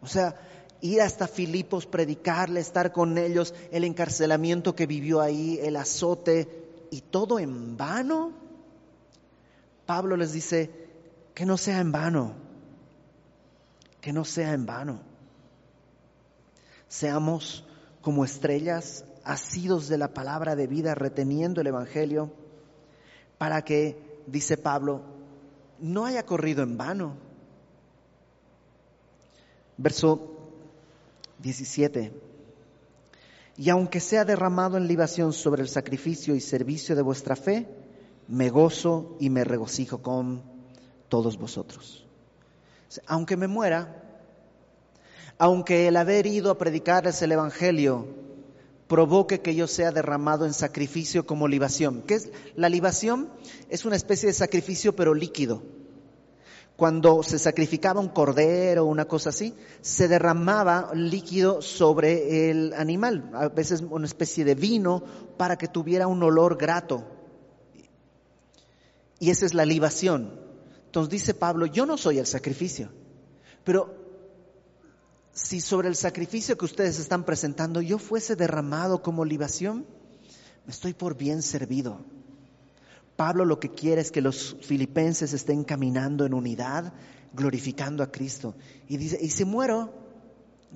O 0.00 0.06
sea, 0.06 0.36
ir 0.80 1.00
hasta 1.00 1.26
Filipos, 1.26 1.86
predicarle, 1.86 2.60
estar 2.60 2.92
con 2.92 3.18
ellos, 3.18 3.54
el 3.70 3.84
encarcelamiento 3.84 4.74
que 4.74 4.86
vivió 4.86 5.20
ahí, 5.20 5.58
el 5.62 5.76
azote, 5.76 6.66
y 6.90 7.00
todo 7.00 7.38
en 7.38 7.76
vano. 7.76 8.32
Pablo 9.84 10.16
les 10.16 10.32
dice, 10.32 10.70
que 11.34 11.44
no 11.44 11.56
sea 11.56 11.80
en 11.80 11.92
vano, 11.92 12.32
que 14.00 14.12
no 14.12 14.24
sea 14.24 14.52
en 14.52 14.66
vano. 14.66 15.00
Seamos 16.88 17.64
como 18.00 18.24
estrellas, 18.24 19.04
asidos 19.24 19.88
de 19.88 19.98
la 19.98 20.14
palabra 20.14 20.56
de 20.56 20.66
vida, 20.66 20.94
reteniendo 20.94 21.60
el 21.60 21.66
Evangelio, 21.66 22.32
para 23.38 23.62
que, 23.62 24.22
dice 24.26 24.56
Pablo, 24.56 25.02
no 25.78 26.06
haya 26.06 26.24
corrido 26.24 26.62
en 26.62 26.78
vano. 26.78 27.16
Verso 29.76 30.35
17. 31.38 32.12
Y 33.56 33.70
aunque 33.70 34.00
sea 34.00 34.24
derramado 34.24 34.76
en 34.76 34.86
libación 34.86 35.32
sobre 35.32 35.62
el 35.62 35.68
sacrificio 35.68 36.34
y 36.34 36.40
servicio 36.40 36.94
de 36.94 37.02
vuestra 37.02 37.36
fe, 37.36 37.66
me 38.28 38.50
gozo 38.50 39.16
y 39.20 39.30
me 39.30 39.44
regocijo 39.44 40.02
con 40.02 40.42
todos 41.08 41.38
vosotros. 41.38 42.06
Aunque 43.06 43.36
me 43.36 43.46
muera, 43.46 44.02
aunque 45.38 45.88
el 45.88 45.96
haber 45.96 46.26
ido 46.26 46.50
a 46.50 46.58
predicarles 46.58 47.20
el 47.22 47.32
Evangelio 47.32 48.06
provoque 48.88 49.40
que 49.40 49.54
yo 49.54 49.66
sea 49.66 49.90
derramado 49.90 50.46
en 50.46 50.54
sacrificio 50.54 51.26
como 51.26 51.48
libación. 51.48 52.02
¿Qué 52.02 52.14
es? 52.14 52.30
La 52.54 52.68
libación 52.68 53.28
es 53.68 53.84
una 53.84 53.96
especie 53.96 54.28
de 54.28 54.32
sacrificio 54.32 54.94
pero 54.94 55.14
líquido. 55.14 55.62
Cuando 56.76 57.22
se 57.22 57.38
sacrificaba 57.38 58.00
un 58.00 58.08
cordero 58.08 58.84
o 58.84 58.88
una 58.88 59.06
cosa 59.06 59.30
así, 59.30 59.54
se 59.80 60.08
derramaba 60.08 60.90
líquido 60.94 61.62
sobre 61.62 62.50
el 62.50 62.74
animal, 62.74 63.30
a 63.32 63.48
veces 63.48 63.80
una 63.80 64.04
especie 64.04 64.44
de 64.44 64.54
vino 64.54 65.02
para 65.38 65.56
que 65.56 65.68
tuviera 65.68 66.06
un 66.06 66.22
olor 66.22 66.58
grato. 66.58 67.04
Y 69.18 69.30
esa 69.30 69.46
es 69.46 69.54
la 69.54 69.64
libación. 69.64 70.38
Entonces 70.84 71.10
dice 71.10 71.34
Pablo, 71.34 71.64
yo 71.64 71.86
no 71.86 71.96
soy 71.96 72.18
el 72.18 72.26
sacrificio, 72.26 72.90
pero 73.64 73.94
si 75.32 75.60
sobre 75.60 75.88
el 75.88 75.96
sacrificio 75.96 76.56
que 76.56 76.64
ustedes 76.64 76.98
están 76.98 77.24
presentando 77.24 77.82
yo 77.82 77.98
fuese 77.98 78.36
derramado 78.36 79.02
como 79.02 79.24
libación, 79.24 79.86
me 80.66 80.72
estoy 80.72 80.92
por 80.94 81.16
bien 81.16 81.42
servido. 81.42 82.00
Pablo 83.16 83.44
lo 83.44 83.58
que 83.58 83.70
quiere 83.70 84.02
es 84.02 84.10
que 84.10 84.20
los 84.20 84.56
filipenses 84.60 85.32
estén 85.32 85.64
caminando 85.64 86.26
en 86.26 86.34
unidad, 86.34 86.92
glorificando 87.32 88.02
a 88.02 88.12
Cristo. 88.12 88.54
Y 88.88 88.98
dice, 88.98 89.18
y 89.20 89.30
si 89.30 89.44
muero, 89.44 89.92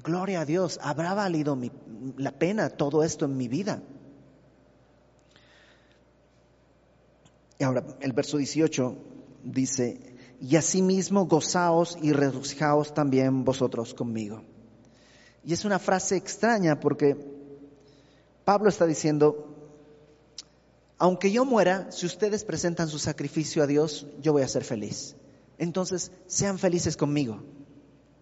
gloria 0.03 0.41
a 0.41 0.45
Dios, 0.47 0.79
habrá 0.83 1.15
valido 1.15 1.59
la 2.17 2.33
pena 2.33 2.71
todo 2.71 3.03
esto 3.03 3.27
en 3.27 3.37
mi 3.37 3.49
vida. 3.49 3.83
Y 7.59 7.65
ahora 7.65 7.85
el 8.01 8.13
verso 8.15 8.39
18 8.39 8.97
dice, 9.45 10.17
y 10.41 10.57
asimismo 10.57 11.27
gozaos 11.27 11.99
y 12.01 12.13
regocijaos 12.13 12.95
también 12.95 13.45
vosotros 13.45 13.93
conmigo. 13.93 14.43
Y 15.45 15.53
es 15.53 15.67
una 15.67 15.79
frase 15.79 16.17
extraña 16.17 16.81
porque 16.81 17.17
Pablo 18.47 18.71
está 18.71 18.87
diciendo, 18.87 19.50
aunque 21.01 21.33
yo 21.33 21.47
muera, 21.47 21.91
si 21.91 22.05
ustedes 22.05 22.45
presentan 22.45 22.87
su 22.89 22.99
sacrificio 22.99 23.63
a 23.63 23.67
Dios, 23.67 24.07
yo 24.21 24.35
voy 24.35 24.43
a 24.43 24.49
ser 24.49 24.65
feliz. 24.65 25.17
Entonces, 25.57 26.13
sean 26.27 26.59
felices 26.59 26.95
conmigo. 26.99 27.43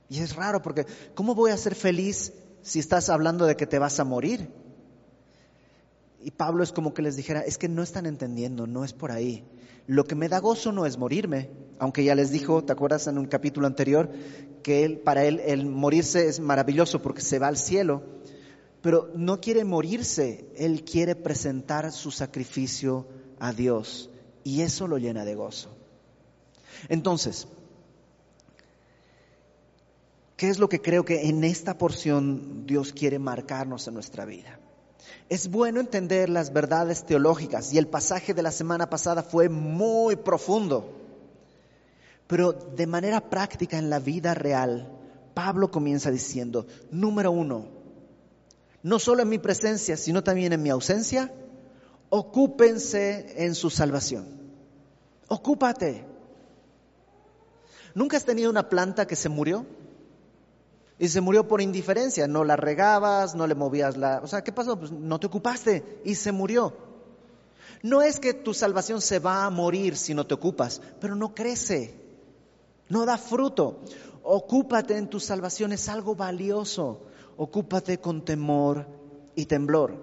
Y 0.08 0.20
es 0.20 0.36
raro 0.36 0.62
porque, 0.62 0.86
¿cómo 1.16 1.34
voy 1.34 1.50
a 1.50 1.56
ser 1.56 1.74
feliz 1.74 2.32
si 2.62 2.78
estás 2.78 3.08
hablando 3.08 3.46
de 3.46 3.56
que 3.56 3.66
te 3.66 3.80
vas 3.80 3.98
a 3.98 4.04
morir? 4.04 4.48
Y 6.22 6.30
Pablo 6.30 6.62
es 6.62 6.70
como 6.70 6.94
que 6.94 7.02
les 7.02 7.16
dijera, 7.16 7.40
es 7.40 7.58
que 7.58 7.68
no 7.68 7.82
están 7.82 8.06
entendiendo, 8.06 8.68
no 8.68 8.84
es 8.84 8.92
por 8.92 9.10
ahí. 9.10 9.44
Lo 9.88 10.04
que 10.04 10.14
me 10.14 10.28
da 10.28 10.38
gozo 10.38 10.70
no 10.70 10.86
es 10.86 10.98
morirme, 10.98 11.50
aunque 11.80 12.04
ya 12.04 12.14
les 12.14 12.30
dijo, 12.30 12.62
¿te 12.62 12.72
acuerdas 12.72 13.08
en 13.08 13.18
un 13.18 13.26
capítulo 13.26 13.66
anterior? 13.66 14.08
Que 14.62 15.00
para 15.04 15.24
él 15.24 15.40
el 15.44 15.66
morirse 15.66 16.28
es 16.28 16.38
maravilloso 16.38 17.02
porque 17.02 17.22
se 17.22 17.40
va 17.40 17.48
al 17.48 17.56
cielo, 17.56 18.04
pero 18.82 19.10
no 19.14 19.40
quiere 19.40 19.64
morirse, 19.64 20.46
él 20.56 20.84
quiere 20.84 21.16
presentar 21.16 21.90
su 21.92 22.10
sacrificio 22.10 23.06
a 23.38 23.52
Dios 23.52 24.10
y 24.44 24.62
eso 24.62 24.86
lo 24.86 24.98
llena 24.98 25.24
de 25.24 25.34
gozo. 25.34 25.70
Entonces, 26.88 27.48
¿qué 30.36 30.48
es 30.48 30.58
lo 30.58 30.68
que 30.68 30.80
creo 30.80 31.04
que 31.04 31.28
en 31.28 31.42
esta 31.44 31.76
porción 31.76 32.66
Dios 32.66 32.92
quiere 32.92 33.18
marcarnos 33.18 33.88
en 33.88 33.94
nuestra 33.94 34.24
vida? 34.24 34.60
Es 35.28 35.50
bueno 35.50 35.80
entender 35.80 36.28
las 36.30 36.52
verdades 36.52 37.04
teológicas 37.04 37.72
y 37.72 37.78
el 37.78 37.88
pasaje 37.88 38.32
de 38.32 38.42
la 38.42 38.52
semana 38.52 38.88
pasada 38.88 39.22
fue 39.22 39.48
muy 39.48 40.16
profundo. 40.16 40.94
Pero 42.26 42.52
de 42.52 42.86
manera 42.86 43.28
práctica 43.28 43.78
en 43.78 43.90
la 43.90 43.98
vida 43.98 44.34
real, 44.34 44.90
Pablo 45.34 45.70
comienza 45.70 46.10
diciendo, 46.10 46.66
número 46.90 47.30
uno, 47.30 47.77
no 48.82 48.98
solo 48.98 49.22
en 49.22 49.28
mi 49.28 49.38
presencia, 49.38 49.96
sino 49.96 50.22
también 50.22 50.52
en 50.52 50.62
mi 50.62 50.70
ausencia, 50.70 51.32
ocúpense 52.10 53.44
en 53.44 53.54
su 53.54 53.70
salvación. 53.70 54.26
Ocúpate. 55.28 56.04
¿Nunca 57.94 58.16
has 58.16 58.24
tenido 58.24 58.50
una 58.50 58.68
planta 58.68 59.06
que 59.06 59.16
se 59.16 59.28
murió? 59.28 59.66
Y 60.98 61.08
se 61.08 61.20
murió 61.20 61.46
por 61.46 61.60
indiferencia, 61.60 62.26
no 62.26 62.44
la 62.44 62.56
regabas, 62.56 63.34
no 63.34 63.46
le 63.46 63.54
movías 63.54 63.96
la... 63.96 64.20
O 64.22 64.26
sea, 64.26 64.42
¿qué 64.42 64.52
pasó? 64.52 64.78
Pues 64.78 64.90
no 64.90 65.20
te 65.20 65.28
ocupaste 65.28 66.00
y 66.04 66.16
se 66.16 66.32
murió. 66.32 66.76
No 67.82 68.02
es 68.02 68.18
que 68.18 68.34
tu 68.34 68.54
salvación 68.54 69.00
se 69.00 69.20
va 69.20 69.44
a 69.44 69.50
morir 69.50 69.96
si 69.96 70.14
no 70.14 70.26
te 70.26 70.34
ocupas, 70.34 70.80
pero 71.00 71.14
no 71.14 71.34
crece, 71.34 71.94
no 72.88 73.06
da 73.06 73.16
fruto. 73.16 73.80
Ocúpate 74.24 74.96
en 74.96 75.08
tu 75.08 75.20
salvación, 75.20 75.72
es 75.72 75.88
algo 75.88 76.16
valioso. 76.16 77.02
Ocúpate 77.38 77.98
con 77.98 78.24
temor 78.24 78.84
y 79.36 79.46
temblor. 79.46 79.96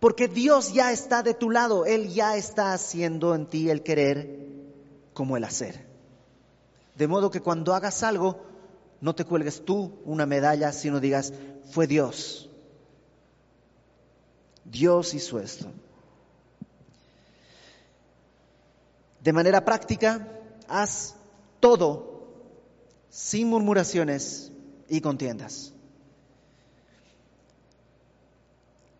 Porque 0.00 0.26
Dios 0.26 0.74
ya 0.74 0.90
está 0.90 1.22
de 1.22 1.32
tu 1.32 1.48
lado, 1.48 1.86
Él 1.86 2.12
ya 2.12 2.36
está 2.36 2.72
haciendo 2.74 3.34
en 3.36 3.46
ti 3.46 3.70
el 3.70 3.84
querer 3.84 4.38
como 5.14 5.36
el 5.36 5.44
hacer. 5.44 5.86
De 6.96 7.06
modo 7.06 7.30
que 7.30 7.40
cuando 7.40 7.72
hagas 7.72 8.02
algo, 8.02 8.40
no 9.00 9.14
te 9.14 9.24
cuelgues 9.24 9.64
tú 9.64 9.92
una 10.04 10.26
medalla, 10.26 10.72
sino 10.72 10.98
digas, 10.98 11.32
fue 11.70 11.86
Dios. 11.86 12.50
Dios 14.64 15.14
hizo 15.14 15.38
esto. 15.38 15.70
De 19.20 19.32
manera 19.32 19.64
práctica, 19.64 20.28
haz 20.66 21.14
todo 21.60 22.26
sin 23.08 23.48
murmuraciones 23.48 24.50
y 24.88 25.00
contiendas. 25.00 25.72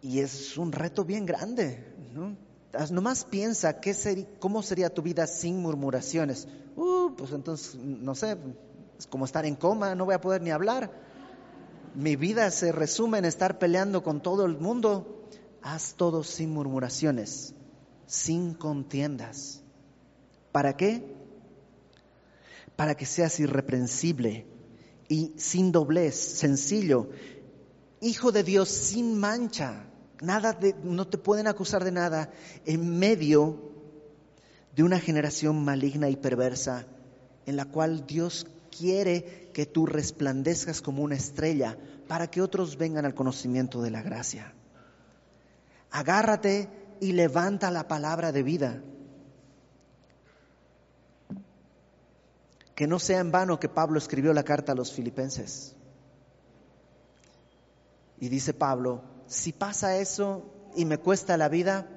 Y 0.02 0.20
es 0.20 0.58
un 0.58 0.72
reto 0.72 1.04
bien 1.04 1.24
grande, 1.24 1.82
¿no? 2.12 2.36
Nomás 2.90 3.24
piensa 3.24 3.80
qué 3.80 4.26
cómo 4.38 4.62
sería 4.62 4.92
tu 4.92 5.00
vida 5.00 5.26
sin 5.26 5.62
murmuraciones. 5.62 6.48
Uh, 6.76 7.14
pues 7.16 7.32
entonces, 7.32 7.76
no 7.76 8.14
sé, 8.14 8.36
es 8.98 9.06
como 9.06 9.24
estar 9.24 9.46
en 9.46 9.54
coma, 9.54 9.94
no 9.94 10.04
voy 10.04 10.14
a 10.14 10.20
poder 10.20 10.42
ni 10.42 10.50
hablar. 10.50 10.90
Mi 11.94 12.16
vida 12.16 12.50
se 12.50 12.72
resume 12.72 13.18
en 13.18 13.24
estar 13.24 13.58
peleando 13.58 14.02
con 14.02 14.20
todo 14.20 14.44
el 14.44 14.58
mundo. 14.58 15.24
Haz 15.62 15.94
todo 15.94 16.24
sin 16.24 16.50
murmuraciones, 16.50 17.54
sin 18.06 18.54
contiendas. 18.54 19.62
¿Para 20.52 20.76
qué? 20.76 21.16
Para 22.76 22.96
que 22.96 23.06
seas 23.06 23.40
irreprensible 23.40 24.46
y 25.14 25.32
sin 25.36 25.70
doblez, 25.70 26.16
sencillo, 26.16 27.08
hijo 28.00 28.32
de 28.32 28.42
Dios 28.42 28.68
sin 28.68 29.16
mancha. 29.16 29.86
Nada 30.20 30.52
de, 30.54 30.74
no 30.82 31.06
te 31.06 31.18
pueden 31.18 31.46
acusar 31.46 31.84
de 31.84 31.92
nada 31.92 32.32
en 32.66 32.98
medio 32.98 33.70
de 34.74 34.82
una 34.82 34.98
generación 34.98 35.64
maligna 35.64 36.08
y 36.08 36.16
perversa 36.16 36.86
en 37.46 37.54
la 37.54 37.66
cual 37.66 38.08
Dios 38.08 38.48
quiere 38.76 39.50
que 39.54 39.66
tú 39.66 39.86
resplandezcas 39.86 40.82
como 40.82 41.04
una 41.04 41.14
estrella 41.14 41.78
para 42.08 42.28
que 42.28 42.42
otros 42.42 42.76
vengan 42.76 43.04
al 43.04 43.14
conocimiento 43.14 43.82
de 43.82 43.92
la 43.92 44.02
gracia. 44.02 44.52
Agárrate 45.92 46.68
y 47.00 47.12
levanta 47.12 47.70
la 47.70 47.86
palabra 47.86 48.32
de 48.32 48.42
vida. 48.42 48.82
Que 52.74 52.86
no 52.86 52.98
sea 52.98 53.20
en 53.20 53.30
vano 53.30 53.60
que 53.60 53.68
Pablo 53.68 53.98
escribió 53.98 54.32
la 54.32 54.42
carta 54.42 54.72
a 54.72 54.74
los 54.74 54.92
filipenses. 54.92 55.76
Y 58.18 58.28
dice 58.28 58.54
Pablo, 58.54 59.02
si 59.26 59.52
pasa 59.52 59.98
eso 59.98 60.50
y 60.76 60.84
me 60.84 60.98
cuesta 60.98 61.36
la 61.36 61.48
vida, 61.48 61.88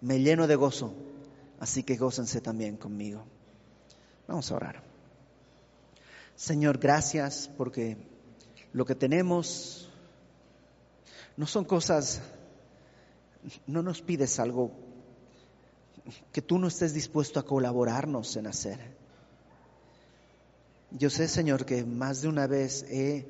me 0.00 0.20
lleno 0.20 0.46
de 0.46 0.56
gozo. 0.56 0.94
Así 1.60 1.82
que 1.82 1.96
gócense 1.96 2.40
también 2.40 2.76
conmigo. 2.76 3.24
Vamos 4.26 4.50
a 4.50 4.56
orar. 4.56 4.82
Señor, 6.36 6.78
gracias 6.78 7.50
porque 7.56 7.96
lo 8.72 8.84
que 8.84 8.94
tenemos 8.94 9.88
no 11.36 11.46
son 11.46 11.64
cosas, 11.64 12.20
no 13.66 13.82
nos 13.82 14.02
pides 14.02 14.38
algo 14.38 14.72
que 16.32 16.42
tú 16.42 16.58
no 16.58 16.68
estés 16.68 16.92
dispuesto 16.92 17.40
a 17.40 17.44
colaborarnos 17.44 18.36
en 18.36 18.46
hacer. 18.46 19.03
Yo 20.96 21.10
sé, 21.10 21.26
Señor, 21.26 21.66
que 21.66 21.84
más 21.84 22.22
de 22.22 22.28
una 22.28 22.46
vez 22.46 22.84
he, 22.88 23.26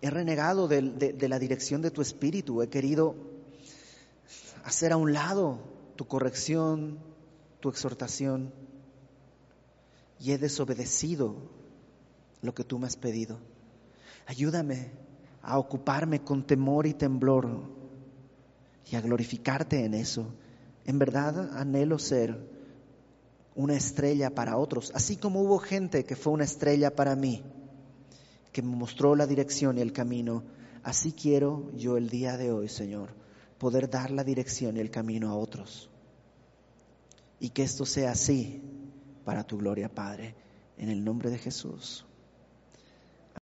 renegado 0.00 0.66
de, 0.66 1.28
la 1.28 1.38
dirección 1.38 1.82
de 1.82 1.90
tu 1.90 2.00
espíritu, 2.00 2.62
he 2.62 2.70
querido 2.70 3.14
hacer 4.64 4.92
a 4.92 4.96
un 4.96 5.12
lado 5.12 5.58
tu 5.94 6.06
corrección, 6.06 6.98
tu 7.60 7.68
exhortación, 7.68 8.50
y 10.18 10.32
he 10.32 10.38
desobedecido 10.38 11.36
lo 12.40 12.54
que 12.54 12.64
tú 12.64 12.78
me 12.78 12.86
has 12.86 12.96
pedido. 12.96 13.38
Ayúdame 14.26 14.90
a 15.42 15.58
ocuparme 15.58 16.24
con 16.24 16.46
temor 16.46 16.86
y 16.86 16.94
temblor 16.94 17.60
y 18.90 18.96
a 18.96 19.02
glorificarte 19.02 19.84
en 19.84 19.92
eso. 19.92 20.32
En 20.86 20.98
verdad 20.98 21.58
anhelo 21.58 21.98
ser 21.98 22.51
una 23.54 23.74
estrella 23.74 24.30
para 24.30 24.56
otros, 24.56 24.92
así 24.94 25.16
como 25.16 25.40
hubo 25.42 25.58
gente 25.58 26.04
que 26.04 26.16
fue 26.16 26.32
una 26.32 26.44
estrella 26.44 26.94
para 26.94 27.16
mí, 27.16 27.42
que 28.52 28.62
me 28.62 28.74
mostró 28.74 29.14
la 29.14 29.26
dirección 29.26 29.78
y 29.78 29.80
el 29.80 29.92
camino. 29.92 30.42
Así 30.82 31.12
quiero 31.12 31.70
yo 31.76 31.96
el 31.96 32.08
día 32.08 32.36
de 32.36 32.50
hoy, 32.50 32.68
Señor, 32.68 33.10
poder 33.58 33.88
dar 33.88 34.10
la 34.10 34.24
dirección 34.24 34.76
y 34.76 34.80
el 34.80 34.90
camino 34.90 35.30
a 35.30 35.36
otros. 35.36 35.88
Y 37.38 37.50
que 37.50 37.62
esto 37.62 37.84
sea 37.86 38.12
así 38.12 38.62
para 39.24 39.44
tu 39.44 39.58
gloria, 39.58 39.88
Padre, 39.88 40.34
en 40.76 40.88
el 40.88 41.04
nombre 41.04 41.30
de 41.30 41.38
Jesús. 41.38 42.04